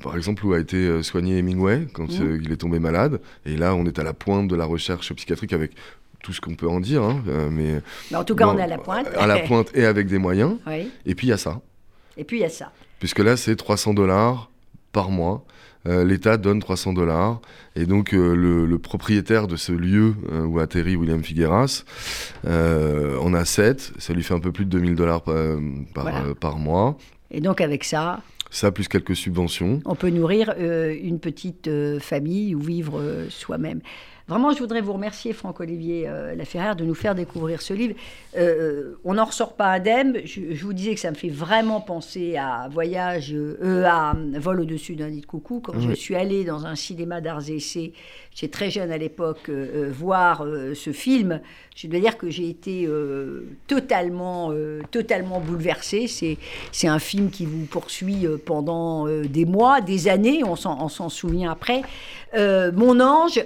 Par 0.02 0.16
exemple, 0.16 0.46
où 0.46 0.52
a 0.52 0.60
été 0.60 0.76
euh, 0.76 1.02
soigné 1.02 1.38
Hemingway 1.38 1.86
quand 1.92 2.20
mm. 2.20 2.22
euh, 2.22 2.40
il 2.42 2.52
est 2.52 2.56
tombé 2.58 2.78
malade. 2.78 3.20
Et 3.46 3.56
là, 3.56 3.74
on 3.74 3.86
est 3.86 3.98
à 3.98 4.04
la 4.04 4.12
pointe 4.12 4.46
de 4.48 4.54
la 4.54 4.64
recherche 4.64 5.12
psychiatrique 5.14 5.52
avec 5.52 5.72
tout 6.22 6.32
ce 6.32 6.40
qu'on 6.40 6.54
peut 6.54 6.68
en 6.68 6.80
dire. 6.80 7.02
Hein, 7.02 7.22
mais, 7.50 7.80
mais, 8.10 8.16
en 8.16 8.24
tout 8.24 8.34
cas, 8.34 8.46
bon, 8.46 8.54
on 8.54 8.58
est 8.58 8.62
à 8.62 8.66
la 8.66 8.78
pointe. 8.78 9.08
À 9.16 9.26
la 9.26 9.38
pointe 9.40 9.70
et 9.74 9.84
avec 9.84 10.06
des 10.06 10.18
moyens. 10.18 10.56
Oui. 10.66 10.90
Et 11.06 11.14
puis, 11.14 11.28
il 11.28 11.30
y 11.30 11.34
a 11.34 11.38
ça. 11.38 11.60
Et 12.16 12.24
puis, 12.24 12.38
il 12.38 12.40
y 12.40 12.44
a 12.44 12.50
ça. 12.50 12.72
Puisque 12.98 13.20
là, 13.20 13.36
c'est 13.36 13.56
300 13.56 13.94
dollars 13.94 14.50
par 14.92 15.10
mois. 15.10 15.44
Euh, 15.86 16.04
l'État 16.04 16.36
donne 16.36 16.60
300 16.60 16.92
dollars. 16.92 17.40
Et 17.74 17.86
donc, 17.86 18.12
euh, 18.12 18.34
le, 18.34 18.66
le, 18.66 18.78
propriétaire 18.78 19.46
de 19.46 19.56
ce 19.56 19.72
lieu 19.72 20.14
euh, 20.30 20.44
où 20.44 20.58
atterrit 20.58 20.96
William 20.96 21.22
Figueras 21.22 21.84
en 22.44 23.34
a 23.34 23.44
7. 23.44 23.92
Ça 23.98 24.12
lui 24.12 24.22
fait 24.22 24.34
un 24.34 24.40
peu 24.40 24.52
plus 24.52 24.66
de 24.66 24.70
2000 24.70 24.94
dollars 24.94 25.22
par, 25.22 25.34
voilà. 25.94 26.22
par 26.38 26.58
mois. 26.58 26.98
Et 27.30 27.40
donc, 27.40 27.60
avec 27.60 27.84
ça 27.84 28.20
ça, 28.52 28.72
plus 28.72 28.88
quelques 28.88 29.14
subventions. 29.14 29.80
On 29.84 29.94
peut 29.94 30.10
nourrir 30.10 30.52
une 30.58 31.20
petite 31.20 31.70
famille 32.00 32.56
ou 32.56 32.60
vivre 32.60 33.00
soi-même. 33.28 33.80
Vraiment, 34.30 34.52
je 34.52 34.60
voudrais 34.60 34.80
vous 34.80 34.92
remercier, 34.92 35.32
Franck-Olivier 35.32 36.04
euh, 36.06 36.36
Laferrière, 36.36 36.76
de 36.76 36.84
nous 36.84 36.94
faire 36.94 37.16
découvrir 37.16 37.60
ce 37.60 37.74
livre. 37.74 37.96
Euh, 38.36 38.94
on 39.04 39.14
n'en 39.14 39.24
ressort 39.24 39.54
pas 39.54 39.72
indemne. 39.72 40.18
Je, 40.24 40.54
je, 40.54 40.64
vous 40.64 40.72
disais 40.72 40.94
que 40.94 41.00
ça 41.00 41.10
me 41.10 41.16
fait 41.16 41.30
vraiment 41.30 41.80
penser 41.80 42.36
à 42.36 42.68
Voyage, 42.70 43.34
euh, 43.34 43.84
à 43.86 44.14
Vol 44.38 44.60
au-dessus 44.60 44.94
d'un 44.94 45.10
nid 45.10 45.22
de 45.22 45.26
coucou. 45.26 45.58
Quand 45.58 45.72
oui. 45.74 45.84
je 45.88 45.94
suis 45.94 46.14
allée 46.14 46.44
dans 46.44 46.64
un 46.64 46.76
cinéma 46.76 47.20
d'arts 47.20 47.50
et 47.50 47.56
essais, 47.56 47.92
j'étais 48.34 48.52
très 48.52 48.70
jeune 48.70 48.92
à 48.92 48.98
l'époque, 48.98 49.48
euh, 49.48 49.86
euh, 49.88 49.90
voir 49.92 50.44
euh, 50.44 50.74
ce 50.74 50.92
film, 50.92 51.40
je 51.76 51.86
dois 51.88 52.00
dire 52.00 52.18
que 52.18 52.28
j'ai 52.28 52.48
été 52.48 52.86
totalement, 53.66 54.52
totalement 54.90 55.40
bouleversée. 55.40 56.08
C'est, 56.08 56.88
un 56.88 56.98
film 56.98 57.30
qui 57.30 57.46
vous 57.46 57.64
poursuit 57.64 58.26
pendant 58.44 59.06
des 59.06 59.46
mois, 59.46 59.80
des 59.80 60.08
années, 60.08 60.42
on 60.44 60.56
s'en, 60.56 60.76
on 60.82 60.90
s'en 60.90 61.08
souvient 61.08 61.50
après. 61.50 61.80
Mon 62.34 63.00
ange. 63.00 63.42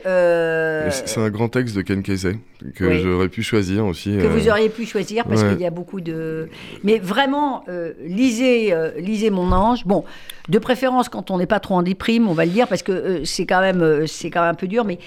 C'est 0.90 1.20
un 1.20 1.30
grand 1.30 1.48
texte 1.48 1.76
de 1.76 1.82
Ken 1.82 2.02
Kesey 2.02 2.38
que 2.74 2.84
oui. 2.84 3.00
j'aurais 3.02 3.28
pu 3.28 3.42
choisir 3.42 3.86
aussi. 3.86 4.16
Que 4.16 4.26
vous 4.26 4.48
auriez 4.48 4.68
pu 4.68 4.86
choisir 4.86 5.24
parce 5.24 5.42
ouais. 5.42 5.50
qu'il 5.50 5.60
y 5.60 5.66
a 5.66 5.70
beaucoup 5.70 6.00
de. 6.00 6.48
Mais 6.82 6.98
vraiment, 6.98 7.64
lisez, 8.04 8.74
lisez 8.98 9.30
Mon 9.30 9.52
ange. 9.52 9.84
Bon, 9.86 10.04
de 10.48 10.58
préférence 10.58 11.08
quand 11.08 11.30
on 11.30 11.38
n'est 11.38 11.46
pas 11.46 11.60
trop 11.60 11.74
en 11.74 11.82
déprime, 11.82 12.28
on 12.28 12.34
va 12.34 12.44
le 12.44 12.50
dire, 12.50 12.68
parce 12.68 12.82
que 12.82 13.24
c'est 13.24 13.46
quand 13.46 13.60
même, 13.60 14.06
c'est 14.06 14.30
quand 14.30 14.40
même 14.42 14.50
un 14.50 14.54
peu 14.54 14.66
dur, 14.66 14.84
mais 14.84 14.98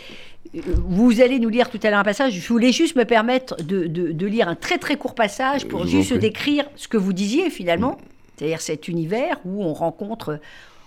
vous 0.53 1.21
allez 1.21 1.39
nous 1.39 1.49
lire 1.49 1.69
tout 1.69 1.79
à 1.83 1.89
l'heure 1.89 1.99
un 1.99 2.03
passage. 2.03 2.33
Je 2.33 2.47
voulais 2.47 2.71
juste 2.71 2.95
me 2.95 3.05
permettre 3.05 3.55
de, 3.63 3.87
de, 3.87 4.11
de 4.11 4.27
lire 4.27 4.47
un 4.47 4.55
très 4.55 4.77
très 4.77 4.95
court 4.95 5.15
passage 5.15 5.67
pour 5.67 5.85
juste 5.85 6.13
décrire 6.13 6.65
ce 6.75 6.87
que 6.87 6.97
vous 6.97 7.13
disiez 7.13 7.49
finalement, 7.49 7.97
c'est-à-dire 8.37 8.61
cet 8.61 8.87
univers 8.87 9.37
où 9.45 9.63
on 9.63 9.73
rencontre 9.73 10.39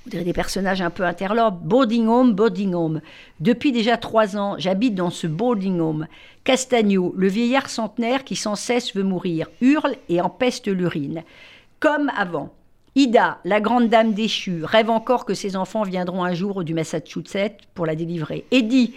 on 0.07 0.11
dirait 0.11 0.25
des 0.25 0.33
personnages 0.33 0.81
un 0.81 0.91
peu 0.91 1.05
interlopes. 1.05 1.63
Boarding 1.63 2.07
home, 2.07 2.33
boarding 2.33 2.75
home. 2.75 3.01
Depuis 3.39 3.73
déjà 3.73 3.97
trois 3.97 4.37
ans, 4.37 4.57
j'habite 4.59 4.95
dans 4.95 5.11
ce 5.11 5.27
boarding 5.27 5.81
home. 5.81 6.07
Castagno, 6.45 7.13
le 7.17 7.29
vieillard 7.29 7.69
centenaire 7.69 8.25
qui 8.25 8.37
sans 8.37 8.57
cesse 8.57 8.95
veut 8.95 9.03
mourir, 9.03 9.49
hurle 9.61 9.97
et 10.09 10.21
empeste 10.21 10.69
l'urine. 10.69 11.23
Comme 11.81 12.11
avant. 12.17 12.53
Ida, 12.97 13.39
la 13.45 13.61
grande 13.61 13.89
dame 13.89 14.15
déchue, 14.15 14.65
rêve 14.65 14.91
encore 14.91 15.25
que 15.25 15.35
ses 15.35 15.55
enfants 15.55 15.85
viendront 15.85 16.25
un 16.25 16.35
jour 16.35 16.65
du 16.65 16.75
Massachusetts 16.75 17.59
pour 17.75 17.87
la 17.87 17.95
délivrer. 17.95 18.45
Eddie, 18.51 18.95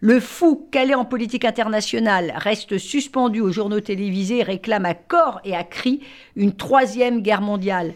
le 0.00 0.20
fou 0.20 0.68
calé 0.70 0.94
en 0.94 1.04
politique 1.04 1.44
internationale 1.44 2.34
reste 2.36 2.76
suspendu 2.76 3.40
aux 3.40 3.52
journaux 3.52 3.80
télévisés 3.80 4.38
et 4.38 4.42
réclame 4.42 4.84
à 4.84 4.94
corps 4.94 5.40
et 5.44 5.54
à 5.54 5.64
cri 5.64 6.00
une 6.34 6.54
troisième 6.54 7.22
guerre 7.22 7.40
mondiale. 7.40 7.94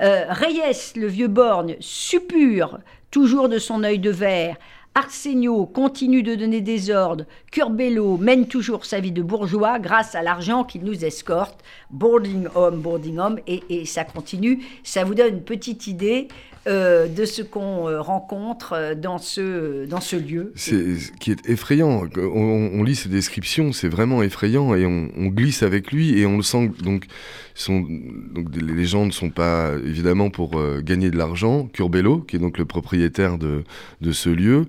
Euh, 0.00 0.24
Reyes, 0.28 0.94
le 0.96 1.06
vieux 1.06 1.28
borgne, 1.28 1.76
suppure 1.80 2.78
toujours 3.10 3.48
de 3.48 3.58
son 3.58 3.84
œil 3.84 3.98
de 3.98 4.10
verre. 4.10 4.56
Arsenio 4.94 5.64
continue 5.64 6.22
de 6.22 6.34
donner 6.34 6.60
des 6.60 6.90
ordres. 6.90 7.24
Curbello 7.50 8.18
mène 8.18 8.46
toujours 8.46 8.84
sa 8.84 9.00
vie 9.00 9.12
de 9.12 9.22
bourgeois 9.22 9.78
grâce 9.78 10.14
à 10.14 10.22
l'argent 10.22 10.64
qu'il 10.64 10.84
nous 10.84 11.04
escorte. 11.04 11.62
Boarding 11.92 12.48
home, 12.54 12.80
boarding 12.80 13.18
home, 13.18 13.38
et, 13.46 13.84
ça 13.84 14.04
continue. 14.04 14.62
Ça 14.82 15.04
vous 15.04 15.14
donne 15.14 15.34
une 15.34 15.42
petite 15.42 15.86
idée 15.86 16.28
euh, 16.66 17.06
de 17.08 17.24
ce 17.24 17.42
qu'on 17.42 17.88
euh, 17.88 18.00
rencontre 18.00 18.94
dans 18.94 19.18
ce, 19.18 19.84
dans 19.86 20.00
ce 20.00 20.16
lieu. 20.16 20.52
C'est 20.54 20.96
ce 20.96 21.12
qui 21.12 21.30
est 21.32 21.48
effrayant. 21.48 22.04
On, 22.16 22.82
lit 22.82 22.94
ces 22.94 23.08
descriptions, 23.08 23.72
c'est 23.72 23.88
vraiment 23.88 24.22
effrayant 24.22 24.74
et 24.74 24.86
on, 24.86 25.26
glisse 25.26 25.62
avec 25.62 25.92
lui 25.92 26.18
et 26.18 26.26
on 26.26 26.36
le 26.36 26.42
sent. 26.42 26.70
Donc, 26.82 27.06
les 28.54 28.84
gens 28.84 29.06
ne 29.06 29.10
sont 29.10 29.30
pas 29.30 29.72
évidemment 29.84 30.30
pour 30.30 30.58
euh, 30.58 30.80
gagner 30.80 31.10
de 31.10 31.18
l'argent. 31.18 31.68
Curbello, 31.72 32.20
qui 32.20 32.36
est 32.36 32.38
donc 32.38 32.58
le 32.58 32.64
propriétaire 32.64 33.38
de, 33.38 33.64
de 34.00 34.12
ce 34.12 34.28
lieu, 34.28 34.66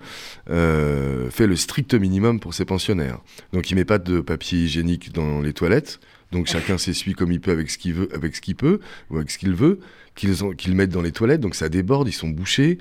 euh, 0.50 1.30
fait 1.30 1.48
le 1.48 1.56
strict 1.56 1.94
minimum 1.94 2.40
pour 2.40 2.54
ses 2.54 2.66
pensionnaires. 2.66 3.20
Donc 3.54 3.70
il 3.72 3.76
met 3.76 3.86
pas 3.86 4.00
de 4.00 4.20
papier 4.20 4.60
hygiénique 4.60 5.14
dans 5.14 5.42
les 5.42 5.54
toilettes. 5.54 6.00
Donc 6.34 6.48
chacun 6.48 6.78
s'essuie 6.78 7.14
comme 7.14 7.32
il 7.32 7.40
peut 7.40 7.52
avec 7.52 7.70
ce 7.70 7.78
qu'il 7.78 7.94
veut, 7.94 8.10
avec 8.14 8.36
ce 8.36 8.42
qu'il 8.42 8.56
peut 8.56 8.80
ou 9.10 9.18
avec 9.18 9.32
ce 9.32 9.38
qu'il 9.38 9.54
veut, 9.54 9.80
qu'ils 10.16 10.36
qu 10.58 10.72
mettent 10.72 10.90
dans 10.90 11.02
les 11.02 11.12
toilettes. 11.12 11.40
Donc 11.40 11.56
ça 11.56 11.70
déborde, 11.70 12.08
ils 12.08 12.14
sont 12.14 12.28
bouchés. 12.28 12.80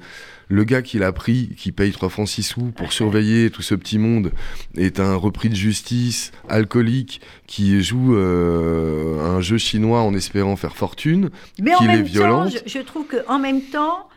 Le 0.48 0.64
gars 0.64 0.82
qui 0.82 0.98
l'a 0.98 1.12
pris, 1.12 1.50
qui 1.56 1.70
paye 1.72 1.92
3 1.92 2.08
francs 2.08 2.28
6 2.28 2.42
sous 2.42 2.72
pour 2.72 2.92
surveiller 2.92 3.50
tout 3.50 3.62
ce 3.62 3.74
petit 3.74 3.98
monde, 3.98 4.32
est 4.76 5.00
un 5.00 5.14
repris 5.14 5.48
de 5.48 5.54
justice, 5.54 6.32
alcoolique, 6.48 7.20
qui 7.46 7.82
joue 7.82 8.16
euh, 8.16 9.20
un 9.20 9.40
jeu 9.40 9.56
chinois 9.56 10.00
en 10.00 10.14
espérant 10.14 10.56
faire 10.56 10.76
fortune, 10.76 11.30
Mais 11.58 11.74
en 11.74 11.84
même. 11.84 12.08
Temps, 12.08 12.48
je, 12.48 12.58
je 12.66 12.78
trouve 12.80 13.06
qu'en 13.06 13.38
même 13.38 13.62
temps, 13.62 14.08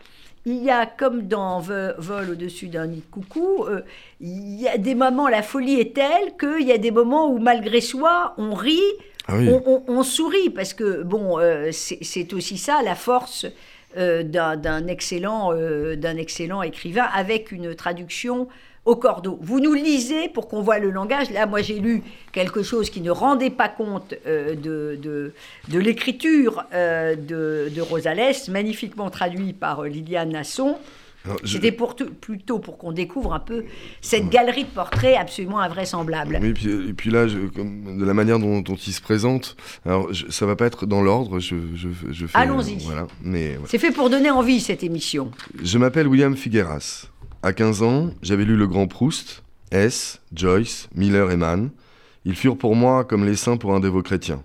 il 0.45 0.63
y 0.63 0.69
a, 0.69 0.85
comme 0.85 1.27
dans 1.27 1.59
Vol 1.59 2.29
au-dessus 2.31 2.67
d'un 2.67 2.87
nid 2.87 2.97
de 2.97 3.11
coucou, 3.11 3.63
euh, 3.63 3.81
il 4.21 4.61
y 4.61 4.67
a 4.67 4.77
des 4.77 4.93
moments, 4.93 5.27
la 5.27 5.41
folie 5.41 5.79
est 5.79 5.95
telle 5.95 6.37
qu'il 6.39 6.67
y 6.67 6.71
a 6.71 6.77
des 6.77 6.91
moments 6.91 7.31
où, 7.31 7.39
malgré 7.39 7.81
soi, 7.81 8.35
on 8.37 8.53
rit, 8.53 8.79
ah 9.27 9.37
on, 9.87 10.03
sourit, 10.03 10.49
parce 10.49 10.73
que, 10.73 11.03
euh, 11.03 11.69
c'est 11.71 12.33
aussi 12.33 12.57
ça, 12.57 12.81
la 12.83 12.95
force 12.95 13.47
euh, 13.97 14.23
d'un 14.23 14.87
excellent, 14.87 15.51
euh, 15.53 15.95
excellent 16.17 16.61
écrivain, 16.61 17.07
avec 17.13 17.51
une 17.51 17.73
traduction 17.73 18.47
au 18.85 18.95
cordeau. 18.95 19.39
Vous 19.41 19.59
nous 19.59 19.73
lisez 19.73 20.29
pour 20.29 20.47
qu'on 20.47 20.61
voit 20.61 20.77
le 20.77 20.91
langage. 20.91 21.31
Là, 21.31 21.47
moi, 21.47 21.63
j'ai 21.63 21.79
lu 21.79 22.03
quelque 22.31 22.61
chose 22.61 22.91
qui 22.91 23.01
ne 23.01 23.09
rendait 23.09 23.49
pas 23.49 23.67
compte 23.67 24.13
de, 24.25 25.33
l'écriture 25.71 26.63
de, 26.71 27.69
de, 27.69 27.81
Rosales, 27.81 28.35
magnifiquement 28.49 29.09
traduit 29.09 29.53
par 29.53 29.83
Liliane 29.85 30.29
Nasson. 30.29 30.77
C'était 31.43 31.71
pour 31.71 31.95
plutôt 31.95 32.59
pour 32.59 32.77
qu'on 32.77 32.91
découvre 32.91 33.33
un 33.33 33.39
peu 33.39 33.65
cette 34.01 34.29
galerie 34.29 34.63
de 34.63 34.69
portraits 34.69 35.17
absolument 35.17 35.59
invraisemblable. 35.59 36.39
Oui, 36.41 36.49
et 36.49 36.53
puis, 36.53 36.89
et 36.89 36.93
puis 36.93 37.09
là, 37.09 37.27
je, 37.27 37.39
comme, 37.47 37.97
de 37.97 38.05
la 38.05 38.13
manière 38.13 38.39
dont, 38.39 38.61
dont, 38.61 38.75
il 38.75 38.93
se 38.93 39.01
présente, 39.01 39.55
alors 39.85 40.13
je, 40.13 40.29
ça 40.29 40.45
va 40.45 40.55
pas 40.55 40.65
être 40.65 40.85
dans 40.85 41.01
l'ordre. 41.01 41.39
Je. 41.39 41.55
Allons-y. 42.33 42.77
Voilà, 42.83 43.07
mais 43.21 43.57
c'est 43.65 43.79
fait 43.79 43.91
pour 43.91 44.09
donner 44.09 44.29
envie 44.29 44.59
cette 44.59 44.83
émission. 44.83 45.31
Je 45.61 45.77
m'appelle 45.77 46.07
William 46.07 46.35
Figueras. 46.35 47.07
À 47.43 47.53
15 47.53 47.83
ans, 47.83 48.09
j'avais 48.23 48.45
lu 48.45 48.55
le 48.55 48.65
grand 48.65 48.87
Proust, 48.87 49.43
S, 49.71 50.21
Joyce, 50.33 50.89
Miller 50.95 51.29
et 51.31 51.37
Mann. 51.37 51.69
Ils 52.25 52.35
furent 52.35 52.57
pour 52.57 52.75
moi 52.75 53.03
comme 53.03 53.23
les 53.23 53.35
saints 53.35 53.57
pour 53.57 53.75
un 53.75 53.79
dévot 53.79 54.01
chrétien. 54.01 54.41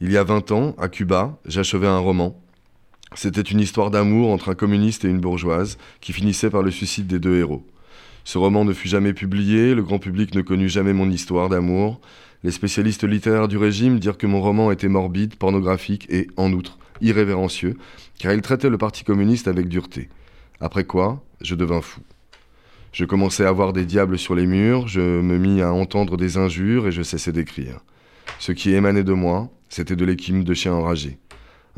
Il 0.00 0.12
y 0.12 0.16
a 0.16 0.22
20 0.22 0.52
ans, 0.52 0.76
à 0.78 0.88
Cuba, 0.88 1.36
j'achevais 1.44 1.88
un 1.88 1.98
roman. 1.98 2.40
C'était 3.14 3.40
une 3.40 3.60
histoire 3.60 3.90
d'amour 3.90 4.30
entre 4.30 4.50
un 4.50 4.54
communiste 4.54 5.04
et 5.04 5.08
une 5.08 5.20
bourgeoise 5.20 5.78
qui 6.00 6.12
finissait 6.12 6.50
par 6.50 6.62
le 6.62 6.70
suicide 6.70 7.06
des 7.06 7.18
deux 7.18 7.38
héros. 7.38 7.64
Ce 8.24 8.36
roman 8.36 8.64
ne 8.64 8.74
fut 8.74 8.88
jamais 8.88 9.14
publié, 9.14 9.74
le 9.74 9.82
grand 9.82 9.98
public 9.98 10.34
ne 10.34 10.42
connut 10.42 10.68
jamais 10.68 10.92
mon 10.92 11.10
histoire 11.10 11.48
d'amour. 11.48 12.00
Les 12.44 12.50
spécialistes 12.50 13.04
littéraires 13.04 13.48
du 13.48 13.56
régime 13.56 13.98
dirent 13.98 14.18
que 14.18 14.26
mon 14.26 14.42
roman 14.42 14.70
était 14.70 14.88
morbide, 14.88 15.36
pornographique 15.36 16.06
et, 16.10 16.28
en 16.36 16.52
outre, 16.52 16.78
irrévérencieux, 17.00 17.76
car 18.18 18.32
il 18.34 18.42
traitait 18.42 18.68
le 18.68 18.78
Parti 18.78 19.02
communiste 19.02 19.48
avec 19.48 19.68
dureté. 19.68 20.08
Après 20.60 20.84
quoi, 20.84 21.24
je 21.40 21.54
devins 21.54 21.80
fou. 21.80 22.00
Je 22.92 23.04
commençais 23.04 23.44
à 23.44 23.52
voir 23.52 23.72
des 23.72 23.84
diables 23.84 24.18
sur 24.18 24.34
les 24.34 24.46
murs, 24.46 24.88
je 24.88 25.00
me 25.00 25.38
mis 25.38 25.62
à 25.62 25.72
entendre 25.72 26.16
des 26.16 26.36
injures 26.36 26.86
et 26.86 26.92
je 26.92 27.02
cessais 27.02 27.32
d'écrire. 27.32 27.80
Ce 28.38 28.52
qui 28.52 28.72
émanait 28.74 29.04
de 29.04 29.12
moi, 29.12 29.48
c'était 29.68 29.96
de 29.96 30.04
l'écume 30.04 30.44
de 30.44 30.54
chien 30.54 30.74
enragé. 30.74 31.18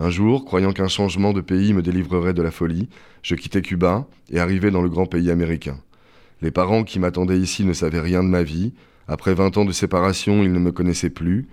Un 0.03 0.09
jour, 0.09 0.47
croyant 0.47 0.73
qu'un 0.73 0.89
changement 0.89 1.35
de 1.35 1.43
pays 1.43 1.75
me 1.75 1.83
délivrerait 1.83 2.33
de 2.33 2.41
la 2.41 2.51
folie, 2.51 2.89
je 3.23 3.35
quittai 3.35 3.61
Cuba 3.61 4.07
et 4.31 4.41
arrivai 4.41 4.71
dans 4.71 4.81
le 4.81 4.89
grand 4.89 5.05
pays 5.05 5.31
américain. 5.31 5.79
Les 6.41 6.51
parents 6.51 6.85
qui 6.85 6.99
m'attendaient 6.99 7.37
ici 7.37 7.67
ne 7.67 7.75
savaient 7.75 8.01
rien 8.01 8.23
de 8.23 8.29
ma 8.29 8.43
vie. 8.43 8.73
Après 9.09 9.35
20 9.35 9.59
ans 9.59 9.67
de 9.67 9.73
séparation, 9.73 10.43
ils 10.43 10.55
ne 10.55 10.59
me 10.59 10.73
connaissaient 10.73 11.11
plus. 11.11 11.49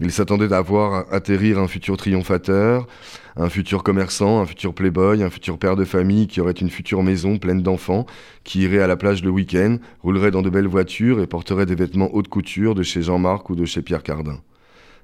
Ils 0.00 0.10
s'attendaient 0.10 0.52
à 0.52 0.60
voir 0.60 1.04
atterrir 1.12 1.60
un 1.60 1.68
futur 1.68 1.96
triomphateur, 1.96 2.88
un 3.36 3.48
futur 3.48 3.84
commerçant, 3.84 4.40
un 4.40 4.46
futur 4.46 4.74
playboy, 4.74 5.22
un 5.22 5.30
futur 5.30 5.56
père 5.56 5.76
de 5.76 5.84
famille 5.84 6.26
qui 6.26 6.40
aurait 6.40 6.50
une 6.50 6.70
future 6.70 7.04
maison 7.04 7.38
pleine 7.38 7.62
d'enfants, 7.62 8.06
qui 8.42 8.62
irait 8.62 8.80
à 8.80 8.88
la 8.88 8.96
plage 8.96 9.22
le 9.22 9.30
week-end, 9.30 9.78
roulerait 10.02 10.32
dans 10.32 10.42
de 10.42 10.50
belles 10.50 10.66
voitures 10.66 11.20
et 11.20 11.28
porterait 11.28 11.66
des 11.66 11.76
vêtements 11.76 12.12
haute 12.12 12.26
couture 12.26 12.74
de 12.74 12.82
chez 12.82 13.02
Jean-Marc 13.02 13.50
ou 13.50 13.54
de 13.54 13.64
chez 13.64 13.82
Pierre 13.82 14.02
Cardin. 14.02 14.40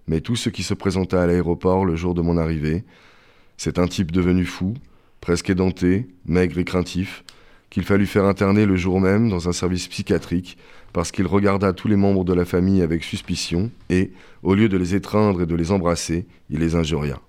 Mais 0.06 0.20
tout 0.20 0.36
ce 0.36 0.48
qui 0.48 0.62
se 0.62 0.74
présenta 0.74 1.22
à 1.22 1.26
l'aéroport 1.26 1.84
le 1.84 1.96
jour 1.96 2.14
de 2.14 2.22
mon 2.22 2.36
arrivée, 2.36 2.84
c'est 3.56 3.78
un 3.78 3.86
type 3.86 4.10
devenu 4.10 4.44
fou, 4.44 4.74
presque 5.20 5.50
édenté, 5.50 6.06
maigre 6.26 6.58
et 6.58 6.64
craintif, 6.64 7.24
qu'il 7.68 7.84
fallut 7.84 8.06
faire 8.06 8.24
interner 8.24 8.66
le 8.66 8.76
jour 8.76 9.00
même 9.00 9.28
dans 9.28 9.48
un 9.48 9.52
service 9.52 9.86
psychiatrique 9.86 10.58
parce 10.92 11.12
qu'il 11.12 11.26
regarda 11.26 11.72
tous 11.72 11.88
les 11.88 11.96
membres 11.96 12.24
de 12.24 12.34
la 12.34 12.44
famille 12.44 12.82
avec 12.82 13.04
suspicion 13.04 13.70
et, 13.88 14.10
au 14.42 14.54
lieu 14.54 14.68
de 14.68 14.76
les 14.76 14.94
étreindre 14.94 15.42
et 15.42 15.46
de 15.46 15.54
les 15.54 15.70
embrasser, 15.70 16.26
il 16.50 16.58
les 16.58 16.74
injuria. 16.74 17.20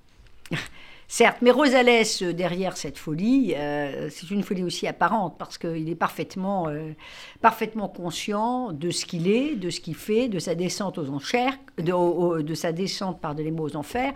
Certes, 1.14 1.40
mais 1.42 1.52
Rosales, 1.52 2.06
euh, 2.22 2.32
derrière 2.32 2.78
cette 2.78 2.98
folie, 2.98 3.54
euh, 3.58 4.08
c'est 4.10 4.32
une 4.32 4.44
folie 4.44 4.64
aussi 4.64 4.88
apparente, 4.88 5.36
parce 5.38 5.58
qu'il 5.58 5.90
est 5.90 5.96
parfaitement, 5.96 6.70
euh, 6.70 6.94
parfaitement 7.42 7.90
conscient 7.90 8.72
de 8.72 8.92
ce 8.92 9.06
qu'il 9.06 9.28
est, 9.28 9.56
de 9.56 9.70
ce 9.70 9.82
qu'il 9.82 9.96
fait, 9.96 10.30
de 10.30 10.40
sa 10.40 10.56
descente 10.56 10.98
aux 10.98 11.10
enchères, 11.10 11.58
de, 11.78 12.42
de 12.42 12.54
sa 12.54 12.72
descente, 12.72 13.20
pardonnez-moi, 13.20 13.66
aux 13.66 13.76
enfers, 13.76 14.14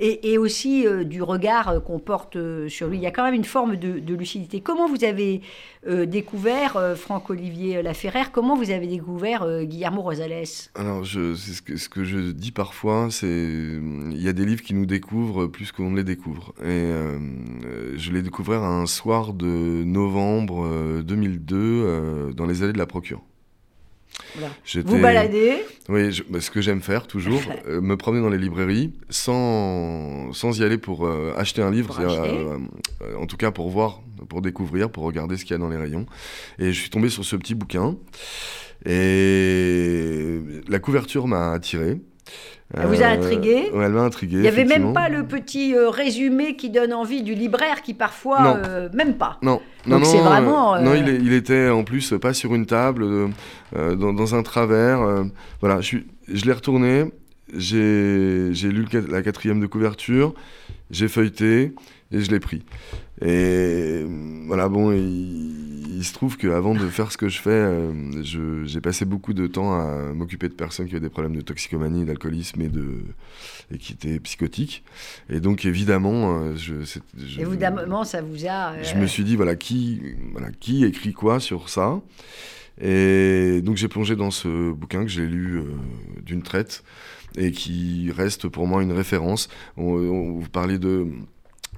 et, 0.00 0.36
aussi 0.36 0.84
du 1.06 1.22
regard 1.22 1.82
qu'on 1.84 1.98
porte 1.98 2.36
sur 2.68 2.88
lui. 2.88 2.98
Il 2.98 3.02
y 3.02 3.06
a 3.06 3.10
quand 3.10 3.24
même 3.24 3.34
une 3.34 3.44
forme 3.44 3.76
de, 3.76 4.14
lucidité. 4.14 4.60
Comment 4.60 4.88
vous 4.88 5.04
avez 5.04 5.40
découvert 5.86 6.94
Franck-Olivier 6.96 7.82
Laferrère 7.82 8.32
Comment 8.32 8.56
vous 8.56 8.70
avez 8.70 8.86
découvert 8.86 9.46
Guillermo 9.62 10.02
Rosales 10.02 10.44
Alors, 10.74 11.04
je, 11.04 11.34
ce, 11.34 11.62
que, 11.62 11.76
ce 11.76 11.88
que 11.88 12.04
je 12.04 12.32
dis 12.32 12.50
parfois, 12.50 13.08
c'est 13.10 13.26
il 13.26 14.20
y 14.20 14.28
a 14.28 14.32
des 14.32 14.44
livres 14.44 14.62
qui 14.62 14.74
nous 14.74 14.86
découvrent 14.86 15.46
plus 15.46 15.70
qu'on 15.70 15.90
ne 15.90 15.96
les 15.96 16.04
découvre. 16.04 16.33
Et 16.60 16.66
euh, 16.66 17.18
je 17.96 18.12
l'ai 18.12 18.22
découvert 18.22 18.62
un 18.62 18.86
soir 18.86 19.32
de 19.32 19.84
novembre 19.84 21.02
2002 21.02 21.56
euh, 21.56 21.60
euh, 21.60 22.32
dans 22.32 22.46
les 22.46 22.62
allées 22.62 22.72
de 22.72 22.78
la 22.78 22.86
Procure. 22.86 23.22
Vous 24.84 24.98
baladez 24.98 25.64
Oui, 25.88 26.22
bah, 26.28 26.40
ce 26.40 26.50
que 26.50 26.60
j'aime 26.60 26.80
faire 26.80 27.06
toujours, 27.06 27.40
me 27.68 27.96
promener 27.96 28.22
dans 28.22 28.30
les 28.30 28.38
librairies 28.38 28.92
sans, 29.08 30.32
sans 30.32 30.58
y 30.58 30.64
aller 30.64 30.78
pour 30.78 31.08
acheter 31.36 31.62
un 31.62 31.70
livre, 31.70 32.00
en 33.18 33.26
tout 33.26 33.36
cas 33.36 33.50
pour 33.50 33.70
voir, 33.70 34.02
pour 34.28 34.42
découvrir, 34.42 34.90
pour 34.90 35.04
regarder 35.04 35.36
ce 35.36 35.44
qu'il 35.44 35.52
y 35.52 35.54
a 35.54 35.58
dans 35.58 35.68
les 35.68 35.76
rayons. 35.76 36.06
Et 36.58 36.72
je 36.72 36.80
suis 36.80 36.90
tombé 36.90 37.10
sur 37.10 37.24
ce 37.24 37.36
petit 37.36 37.54
bouquin 37.54 37.96
et 38.86 40.40
la 40.68 40.78
couverture 40.78 41.26
m'a 41.26 41.52
attiré. 41.52 42.00
Elle 42.76 42.86
vous 42.86 43.02
a 43.02 43.06
euh, 43.06 43.14
intrigué 43.14 43.70
Elle 43.74 43.92
m'a 43.92 44.02
intrigué. 44.02 44.36
Il 44.36 44.42
n'y 44.42 44.48
avait 44.48 44.64
même 44.64 44.92
pas 44.92 45.08
le 45.08 45.26
petit 45.26 45.74
euh, 45.74 45.90
résumé 45.90 46.56
qui 46.56 46.70
donne 46.70 46.92
envie 46.92 47.22
du 47.22 47.34
libraire 47.34 47.82
qui 47.82 47.94
parfois. 47.94 48.56
Euh, 48.56 48.88
même 48.92 49.14
pas. 49.14 49.38
Non. 49.42 49.60
non, 49.86 50.00
non, 50.00 50.22
vraiment, 50.22 50.80
non 50.80 50.94
il, 50.94 51.08
il, 51.08 51.32
était 51.32 51.68
en 51.68 51.84
plus 51.84 52.14
pas 52.20 52.32
sur 52.32 52.54
une 52.54 52.66
table, 52.66 53.06
dans, 53.74 54.34
un 54.34 54.42
travers. 54.42 55.24
voilà, 55.60 55.80
je, 55.80 55.98
je 56.32 56.44
l'ai 56.46 56.52
retourné, 56.52 57.04
j'ai 57.54 58.50
lu 58.62 58.86
la 59.08 59.22
quatrième 59.22 59.60
de 59.60 59.66
couverture, 59.66 60.34
j'ai 60.90 61.08
feuilleté 61.08 61.74
et 62.14 62.20
je 62.20 62.30
l'ai 62.30 62.40
pris. 62.40 62.62
Et 63.20 64.04
voilà, 64.46 64.68
bon, 64.68 64.92
il, 64.92 66.04
se 66.04 66.12
trouve 66.12 66.36
qu'avant 66.36 66.74
de 66.74 66.86
faire 66.88 67.10
ce 67.10 67.16
que 67.16 67.28
je 67.28 67.40
fais, 67.40 67.50
euh, 67.50 68.22
j'ai 68.66 68.80
passé 68.82 69.06
beaucoup 69.06 69.32
de 69.32 69.46
temps 69.46 69.72
à 69.72 70.12
m'occuper 70.12 70.48
de 70.48 70.54
personnes 70.54 70.86
qui 70.86 70.92
avaient 70.92 71.00
des 71.00 71.08
problèmes 71.08 71.34
de 71.34 71.40
toxicomanie, 71.40 72.04
d'alcoolisme 72.04 72.60
et, 72.60 72.68
de, 72.68 73.04
et 73.72 73.78
qui 73.78 73.94
étaient 73.94 74.20
psychotiques. 74.20 74.84
Et 75.30 75.40
donc, 75.40 75.64
évidemment, 75.64 76.42
euh, 76.42 76.56
je, 76.56 76.74
évidemment, 77.40 78.04
ça 78.04 78.20
vous 78.20 78.46
a. 78.46 78.82
Je 78.82 78.96
me 78.96 79.06
suis 79.06 79.24
dit, 79.24 79.34
voilà, 79.34 79.56
qui, 79.56 80.02
voilà, 80.32 80.50
qui 80.52 80.84
écrit 80.84 81.14
quoi 81.14 81.40
sur 81.40 81.70
ça? 81.70 82.00
Et 82.80 83.62
donc, 83.62 83.76
j'ai 83.76 83.88
plongé 83.88 84.14
dans 84.14 84.30
ce 84.30 84.72
bouquin 84.72 85.04
que 85.04 85.10
j'ai 85.10 85.26
lu 85.26 85.58
euh, 85.58 85.64
d'une 86.22 86.42
traite 86.42 86.84
et 87.36 87.50
qui 87.50 88.12
reste 88.14 88.48
pour 88.48 88.66
moi 88.66 88.82
une 88.82 88.92
référence. 88.92 89.48
on 89.76 90.38
vous 90.38 90.48
parlez 90.50 90.78
de 90.78 91.08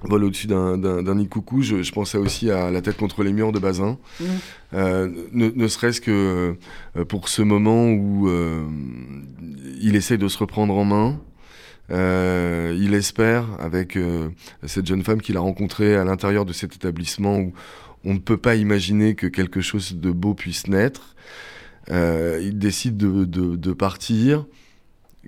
vol 0.03 0.23
au-dessus 0.23 0.47
d'un 0.47 1.15
nid 1.15 1.27
coucou, 1.27 1.61
je, 1.61 1.81
je, 1.81 1.91
pensais 1.91 2.17
aussi 2.17 2.51
à 2.51 2.71
La 2.71 2.81
tête 2.81 2.97
contre 2.97 3.23
les 3.23 3.33
murs 3.33 3.51
de 3.51 3.59
Bazin. 3.59 3.97
Mmh. 4.19 4.25
Euh, 4.73 5.09
ne, 5.31 5.67
serait-ce 5.67 6.01
que 6.01 6.55
euh, 6.95 7.05
pour 7.05 7.29
ce 7.29 7.41
moment 7.41 7.89
où 7.89 8.29
euh, 8.29 8.65
il 9.81 9.95
essaye 9.95 10.17
de 10.17 10.27
se 10.27 10.37
reprendre 10.37 10.75
en 10.75 10.85
main. 10.85 11.19
il 11.89 12.93
espère, 12.93 13.45
avec 13.59 13.97
cette 14.65 14.85
jeune 14.85 15.03
femme 15.03 15.21
qu'il 15.21 15.37
a 15.37 15.39
rencontrée 15.39 15.95
à 15.95 16.03
l'intérieur 16.03 16.45
de 16.45 16.53
cet 16.53 16.75
établissement 16.75 17.37
où 17.37 17.53
on 18.03 18.13
ne 18.13 18.19
peut 18.19 18.37
pas 18.37 18.55
imaginer 18.55 19.15
que 19.15 19.27
quelque 19.27 19.61
chose 19.61 19.95
de 19.95 20.11
beau 20.11 20.33
puisse 20.33 20.67
naître, 20.67 21.15
il 21.89 22.57
décide 22.57 22.97
de, 22.97 23.25
de, 23.25 23.55
de 23.55 23.73
partir. 23.73 24.45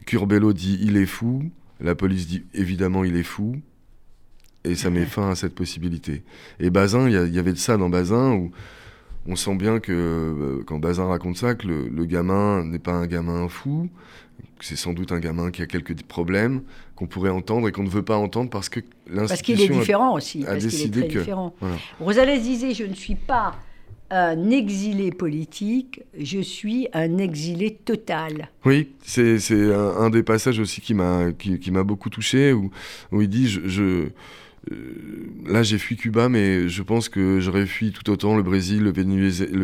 Curbelo 0.05 0.53
dit 0.53 0.79
il 0.81 0.97
est 0.97 1.05
fou. 1.05 1.43
La 1.81 1.95
police 1.95 2.27
dit 2.27 2.43
évidemment 2.53 3.05
il 3.05 3.15
est 3.15 3.23
fou 3.23 3.61
et 4.63 4.75
ça 4.75 4.89
met 4.89 5.05
fin 5.05 5.31
à 5.31 5.35
cette 5.35 5.55
possibilité. 5.55 6.23
Et 6.59 6.69
Bazin, 6.69 7.09
il 7.09 7.33
y, 7.33 7.39
avait 7.39 7.53
de 7.53 7.57
ça 7.57 7.77
dans 7.77 7.89
Bazin 7.89 8.33
où 8.33 8.51
on 9.27 9.35
sent 9.35 9.55
bien 9.55 9.79
que 9.79 9.91
euh, 9.91 10.63
quand 10.65 10.79
Bazin 10.79 11.05
raconte 11.05 11.37
ça, 11.37 11.55
que 11.55 11.67
le, 11.67 12.05
gamin 12.05 12.63
n'est 12.63 12.79
pas 12.79 12.93
un 12.93 13.07
gamin 13.07 13.47
fou, 13.47 13.89
que 14.57 14.65
c'est 14.65 14.75
sans 14.75 14.93
doute 14.93 15.11
un 15.11 15.19
gamin 15.19 15.51
qui 15.51 15.61
a 15.61 15.65
quelques 15.65 16.01
problèmes 16.03 16.61
qu'on 16.95 17.07
pourrait 17.07 17.29
entendre 17.29 17.67
et 17.69 17.71
qu'on 17.71 17.83
ne 17.83 17.89
veut 17.89 18.03
pas 18.03 18.17
entendre 18.17 18.49
parce 18.49 18.69
que 18.69 18.81
l'institution 19.07 19.27
parce 19.27 19.41
qu'il 19.41 19.61
est 19.61 19.69
différent 19.69 20.13
aussi, 20.13 20.43
parce 20.43 20.65
qu'il 20.65 20.97
est 20.97 21.07
très 21.07 21.19
différent. 21.19 21.55
Rosales 21.99 22.41
disait 22.41 22.73
je 22.73 22.83
ne 22.83 22.93
suis 22.93 23.15
pas 23.15 23.55
un 24.11 24.49
exilé 24.49 25.11
politique, 25.11 26.01
je 26.19 26.39
suis 26.39 26.87
un 26.93 27.19
exilé 27.19 27.75
total. 27.75 28.49
Oui, 28.65 28.89
c'est 29.03 29.37
un, 29.51 29.97
un, 29.97 30.09
des 30.09 30.23
passages 30.23 30.59
aussi 30.59 30.81
qui 30.81 30.95
m'a 30.95 31.31
qui, 31.31 31.59
qui 31.59 31.69
beaucoup 31.71 32.09
touché, 32.09 32.51
où, 32.51 32.71
où 33.11 33.21
il 33.21 33.29
dit 33.29 33.47
je, 33.47 33.67
je 33.67 34.09
là, 35.45 35.63
j'ai 35.63 35.77
fui 35.77 35.95
Cuba, 35.95 36.29
mais 36.29 36.67
je 36.67 36.83
pense 36.83 37.09
que 37.09 37.39
j'aurais 37.39 37.65
fui 37.65 37.91
tout 37.91 38.09
autant 38.09 38.35
le 38.35 38.43
Brésil, 38.43 38.83
le, 38.83 38.91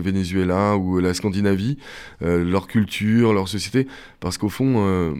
Venezuela 0.01 0.77
ou 0.77 0.99
la 0.99 1.13
Scandinavie, 1.13 1.77
euh, 2.21 2.43
leur 2.43 2.67
culture, 2.67 3.33
leur 3.33 3.47
société, 3.47 3.87
parce 4.19 4.37
qu'au 4.37 4.49
fond, 4.49 4.75
euh, 4.77 5.13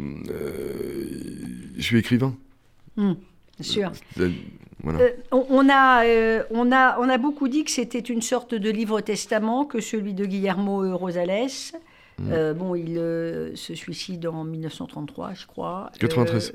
je 1.77 1.81
suis 1.81 1.97
écrivain. 1.97 2.35
Hmm, 2.97 3.13
sûr. 3.59 3.91
on, 5.31 5.69
a, 5.69 6.03
on, 6.51 6.71
a, 6.71 6.99
on 6.99 7.09
a 7.09 7.17
beaucoup 7.17 7.47
dit 7.47 7.63
que 7.63 7.71
c'était 7.71 7.99
une 7.99 8.21
sorte 8.21 8.55
de 8.55 8.69
livre-testament 8.69 9.65
que 9.65 9.81
celui 9.81 10.13
de 10.13 10.25
Guillermo 10.25 10.97
Rosales. 10.97 11.73
Hmm. 12.17 12.53
bon, 12.53 12.75
il 12.75 12.95
se 13.55 13.75
suicide 13.75 14.25
en 14.25 14.45
1933, 14.45 15.33
je 15.33 15.45
crois. 15.47 15.91
93. 15.99 16.53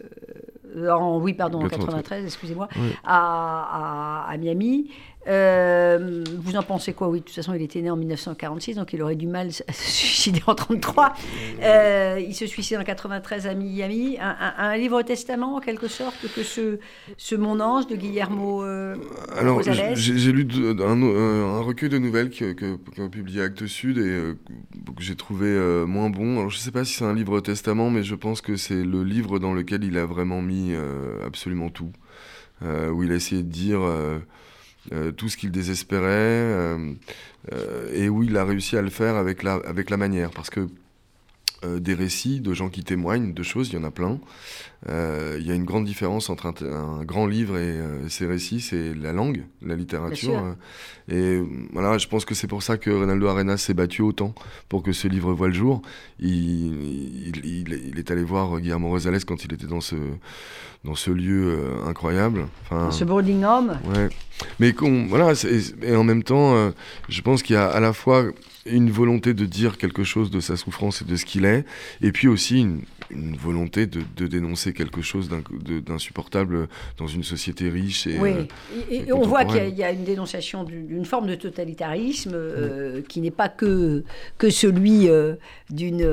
Euh, 0.76 1.18
oui, 1.18 1.34
pardon, 1.34 1.60
en 1.60 1.68
93, 1.68 2.24
excusez-moi, 2.24 2.68
à, 3.04 4.26
à, 4.28 4.36
Miami. 4.36 4.90
Euh, 5.26 6.24
vous 6.38 6.56
en 6.56 6.62
pensez 6.62 6.94
quoi? 6.94 7.08
Oui, 7.08 7.20
de 7.20 7.24
toute 7.24 7.34
façon, 7.34 7.52
il 7.52 7.62
était 7.62 7.82
né 7.82 7.90
en 7.90 7.96
1946, 7.96 8.76
donc 8.76 8.92
il 8.92 9.02
aurait 9.02 9.16
du 9.16 9.26
mal 9.26 9.48
à 9.68 9.72
se 9.72 9.90
suicider 9.90 10.40
en 10.46 10.54
33. 10.54 11.12
Euh, 11.62 12.22
il 12.26 12.34
se 12.34 12.46
suicide 12.46 12.78
en 12.78 12.84
93 12.84 13.46
à 13.46 13.54
Miami. 13.54 14.16
Un, 14.20 14.76
livre 14.76 15.02
testament, 15.02 15.56
en 15.56 15.60
quelque 15.60 15.88
sorte, 15.88 16.16
que 16.34 16.42
ce, 16.42 16.78
ce 17.16 17.34
Mon 17.34 17.60
Ange 17.60 17.86
de 17.86 17.96
Guillermo 17.96 18.62
euh, 18.64 18.96
Alors, 19.36 19.62
j'ai 19.62 20.32
lu 20.32 20.48
un, 20.80 21.60
recueil 21.60 21.90
de 21.90 21.98
nouvelles 21.98 22.30
que, 22.30 22.52
que, 22.52 23.08
publié 23.08 23.42
Actes 23.42 23.66
Sud 23.66 23.98
et 23.98 24.34
que 24.96 25.02
j'ai 25.02 25.16
trouvé 25.16 25.46
moins 25.86 26.08
bon. 26.08 26.38
Alors, 26.38 26.50
je 26.50 26.56
ne 26.56 26.60
sais 26.60 26.72
pas 26.72 26.84
si 26.84 26.94
c'est 26.94 27.04
un 27.04 27.14
livre 27.14 27.40
testament, 27.40 27.90
mais 27.90 28.02
je 28.02 28.14
pense 28.14 28.40
que 28.40 28.56
c'est 28.56 28.82
le 28.82 29.04
livre 29.04 29.38
dans 29.38 29.52
lequel 29.52 29.84
il 29.84 29.98
a 29.98 30.06
vraiment 30.06 30.40
mis 30.40 30.72
absolument 31.26 31.68
tout. 31.68 31.92
où 32.62 33.02
il 33.02 33.12
a 33.12 33.16
essayé 33.16 33.42
de 33.42 33.48
dire 33.48 33.80
euh, 34.92 35.12
tout 35.12 35.28
ce 35.28 35.36
qu'il 35.36 35.50
désespérait, 35.50 36.06
euh, 36.08 36.92
euh, 37.52 37.90
et 37.92 38.08
où 38.08 38.22
il 38.22 38.36
a 38.36 38.44
réussi 38.44 38.76
à 38.76 38.82
le 38.82 38.90
faire 38.90 39.16
avec 39.16 39.42
la, 39.42 39.54
avec 39.66 39.90
la 39.90 39.96
manière, 39.96 40.30
parce 40.30 40.50
que 40.50 40.68
des 41.62 41.94
récits 41.94 42.40
de 42.40 42.54
gens 42.54 42.70
qui 42.70 42.82
témoignent 42.82 43.34
de 43.34 43.42
choses, 43.42 43.68
il 43.68 43.74
y 43.74 43.78
en 43.78 43.84
a 43.84 43.90
plein. 43.90 44.18
il 44.88 45.46
y 45.46 45.50
a 45.50 45.54
une 45.54 45.64
grande 45.64 45.84
différence 45.84 46.30
entre 46.30 46.46
un, 46.46 47.04
grand 47.04 47.26
livre 47.26 47.58
et 47.58 47.78
ces 48.08 48.26
récits, 48.26 48.60
c'est 48.60 48.94
la 48.94 49.12
langue, 49.12 49.44
la 49.62 49.76
littérature. 49.76 50.56
et 51.10 51.40
voilà, 51.72 51.98
je 51.98 52.08
pense 52.08 52.24
que 52.24 52.34
c'est 52.34 52.46
pour 52.46 52.62
ça 52.62 52.78
que 52.78 52.90
Ronaldo 52.90 53.26
Arenas 53.26 53.58
s'est 53.58 53.74
battu 53.74 54.02
autant 54.02 54.34
pour 54.68 54.82
que 54.82 54.92
ce 54.92 55.08
livre 55.08 55.32
voit 55.32 55.48
le 55.48 55.54
jour. 55.54 55.82
Il, 56.18 57.36
il, 57.44 57.72
il 57.88 57.98
est 57.98 58.10
allé 58.10 58.22
voir 58.22 58.58
Guillermo 58.58 58.88
Rosales 58.88 59.24
quand 59.24 59.44
il 59.44 59.52
était 59.52 59.66
dans 59.66 59.80
ce, 59.80 59.96
dans 60.84 60.94
ce 60.94 61.10
lieu 61.10 61.58
incroyable. 61.86 62.46
Enfin, 62.64 62.90
ce 62.90 63.04
boarding 63.04 63.44
home. 63.44 63.78
Ouais. 63.94 64.08
Mais 64.58 64.74
voilà, 65.08 65.32
et 65.82 65.96
en 65.96 66.04
même 66.04 66.22
temps, 66.22 66.54
euh, 66.54 66.70
je 67.08 67.20
pense 67.22 67.42
qu'il 67.42 67.54
y 67.54 67.58
a 67.58 67.66
à 67.66 67.80
la 67.80 67.92
fois 67.92 68.24
une 68.66 68.90
volonté 68.90 69.34
de 69.34 69.46
dire 69.46 69.78
quelque 69.78 70.04
chose 70.04 70.30
de 70.30 70.40
sa 70.40 70.56
souffrance 70.56 71.02
et 71.02 71.04
de 71.04 71.16
ce 71.16 71.24
qu'il 71.24 71.44
est, 71.44 71.64
et 72.02 72.12
puis 72.12 72.28
aussi 72.28 72.60
une, 72.60 73.36
volonté 73.36 73.86
de, 73.86 74.26
dénoncer 74.26 74.72
quelque 74.72 75.02
chose 75.02 75.28
d'insupportable 75.84 76.68
dans 76.98 77.06
une 77.06 77.24
société 77.24 77.68
riche. 77.68 78.06
Et, 78.06 78.18
oui, 78.18 78.30
euh, 78.30 78.44
et, 78.90 79.12
on 79.12 79.22
voit 79.22 79.44
qu'il 79.44 79.76
y, 79.76 79.82
a 79.82 79.90
une 79.90 80.04
dénonciation 80.04 80.62
d'une 80.64 81.04
forme 81.04 81.26
de 81.26 81.34
totalitarisme 81.34 82.32
euh, 82.34 83.02
qui 83.08 83.20
n'est 83.20 83.32
pas 83.32 83.48
que, 83.48 84.04
que 84.38 84.50
celui 84.50 85.08
d'une 85.70 86.06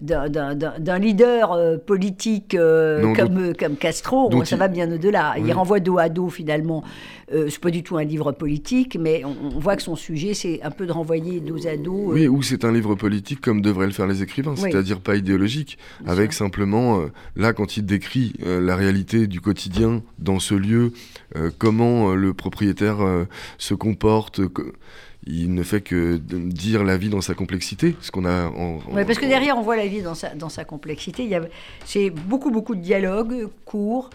d'un 0.00 0.98
leader 0.98 1.80
politique 1.86 2.56
comme, 2.56 3.54
comme 3.54 3.76
Castro. 3.76 4.44
ça 4.44 4.56
va 4.56 4.68
bien 4.68 4.90
au-delà. 4.92 5.36
Il 5.38 5.52
renvoie 5.52 5.80
dos 5.80 5.98
à 5.98 6.08
dos 6.08 6.28
finalement 6.28 6.84
euh, 7.32 7.48
c'est 7.48 7.60
pas 7.60 7.70
du 7.70 7.82
tout 7.82 7.96
un 7.96 8.04
livre 8.04 8.32
politique, 8.32 8.96
mais 9.00 9.24
on, 9.24 9.58
voit 9.58 9.76
que 9.76 9.82
son 9.82 9.96
sujet, 9.96 10.34
c'est 10.34 10.62
un 10.62 10.70
peu 10.70 10.86
de 10.86 10.92
renvoyer 10.92 11.40
dos 11.40 11.66
à 11.66 11.76
dos. 11.76 12.12
Oui, 12.12 12.28
ou 12.28 12.42
c'est 12.42 12.64
un 12.64 12.72
livre 12.72 12.94
politique 12.94 13.40
comme 13.40 13.60
devraient 13.60 13.86
le 13.86 13.92
faire 13.92 14.06
les 14.06 14.22
écrivains, 14.22 14.56
c'est-à-dire 14.56 15.00
pas 15.00 15.16
idéologique. 15.16 15.78
avec 16.06 16.32
simplement, 16.32 17.00
euh, 17.00 17.06
là, 17.36 17.52
quand 17.52 17.76
il 17.76 17.86
décrit 17.86 18.34
euh, 18.44 18.60
la 18.60 18.76
réalité 18.76 19.26
du 19.26 19.40
quotidien 19.40 20.02
dans 20.18 20.38
ce 20.38 20.54
lieu, 20.54 20.92
euh, 21.36 21.50
comment 21.58 22.14
le 22.14 22.34
propriétaire 22.34 22.98
se 23.58 23.74
comporte, 23.74 24.40
il 25.26 25.54
ne 25.54 25.62
fait 25.62 25.80
que 25.80 26.16
dire 26.16 26.84
la 26.84 26.96
vie 26.96 27.08
dans 27.08 27.20
sa 27.20 27.34
complexité, 27.34 27.96
ce 28.00 28.10
qu'on 28.10 28.24
a. 28.24 28.46
En, 28.48 28.78
parce 29.06 29.18
que 29.18 29.26
derrière, 29.26 29.56
on 29.56 29.62
voit 29.62 29.76
la 29.76 29.86
vie 29.86 30.02
dans 30.02 30.14
sa, 30.14 30.34
dans 30.34 30.48
sa 30.48 30.64
complexité. 30.64 31.28
C'est 31.84 32.10
beaucoup, 32.10 32.50
beaucoup 32.50 32.74
de 32.74 32.80
dialogues 32.80 33.48
courts, 33.64 34.10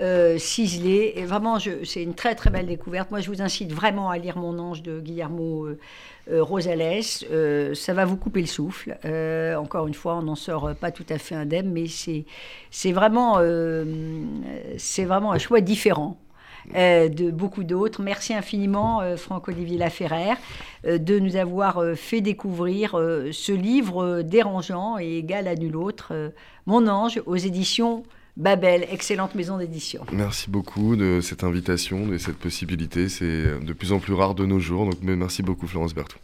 euh, 0.00 0.38
ciselés. 0.38 1.12
Et 1.14 1.24
vraiment, 1.24 1.58
c'est 1.60 2.02
une 2.02 2.14
très, 2.14 2.34
très 2.34 2.50
belle 2.50 2.66
découverte. 2.66 3.12
Moi, 3.12 3.20
je 3.20 3.28
vous 3.30 3.40
incite 3.42 3.72
vraiment 3.72 4.10
à 4.10 4.18
lire 4.18 4.36
Mon 4.36 4.58
ange 4.58 4.82
de 4.82 4.98
Guillermo 4.98 5.66
euh, 5.66 5.78
euh, 6.32 6.42
Rosales. 6.42 7.04
ça 7.74 7.94
va 7.94 8.04
vous 8.04 8.16
couper 8.16 8.40
le 8.40 8.48
souffle. 8.48 8.96
encore 9.56 9.86
une 9.86 9.94
fois, 9.94 10.16
on 10.16 10.22
n'en 10.22 10.34
sort 10.34 10.74
pas 10.74 10.90
tout 10.90 11.06
à 11.10 11.18
fait 11.18 11.36
indemne, 11.36 11.70
mais 11.70 11.84
c'est 11.86 12.92
vraiment, 12.92 13.38
c'est 14.78 15.04
vraiment 15.04 15.32
un 15.32 15.38
choix 15.38 15.60
différent. 15.60 16.18
De 16.72 17.30
beaucoup 17.30 17.62
d'autres. 17.62 18.02
Merci 18.02 18.32
infiniment, 18.32 19.02
euh, 19.02 19.16
Franck-Olivier 19.16 19.76
Laferrère, 19.76 20.38
de 20.84 21.18
nous 21.18 21.36
avoir 21.36 21.82
fait 21.94 22.22
découvrir 22.22 22.92
ce 22.92 23.52
livre 23.52 24.22
dérangeant 24.22 24.98
et 24.98 25.18
égal 25.18 25.46
à 25.46 25.54
nul 25.54 25.76
autre, 25.76 26.32
Mon 26.66 26.88
ange, 26.88 27.22
aux 27.26 27.36
éditions 27.36 28.02
Babel, 28.36 28.86
excellente 28.90 29.34
maison 29.34 29.58
d'édition. 29.58 30.04
Merci 30.12 30.50
beaucoup 30.50 30.96
de 30.96 31.20
cette 31.20 31.44
invitation, 31.44 32.06
de 32.06 32.18
cette 32.18 32.36
possibilité. 32.36 33.08
C'est 33.08 33.60
de 33.60 33.72
plus 33.72 33.92
en 33.92 34.00
plus 34.00 34.12
rare 34.12 34.34
de 34.34 34.44
nos 34.44 34.58
jours. 34.58 34.90
Merci 35.02 35.42
beaucoup 35.42 35.68
Florence 35.68 35.94
Berthoud. 35.94 36.20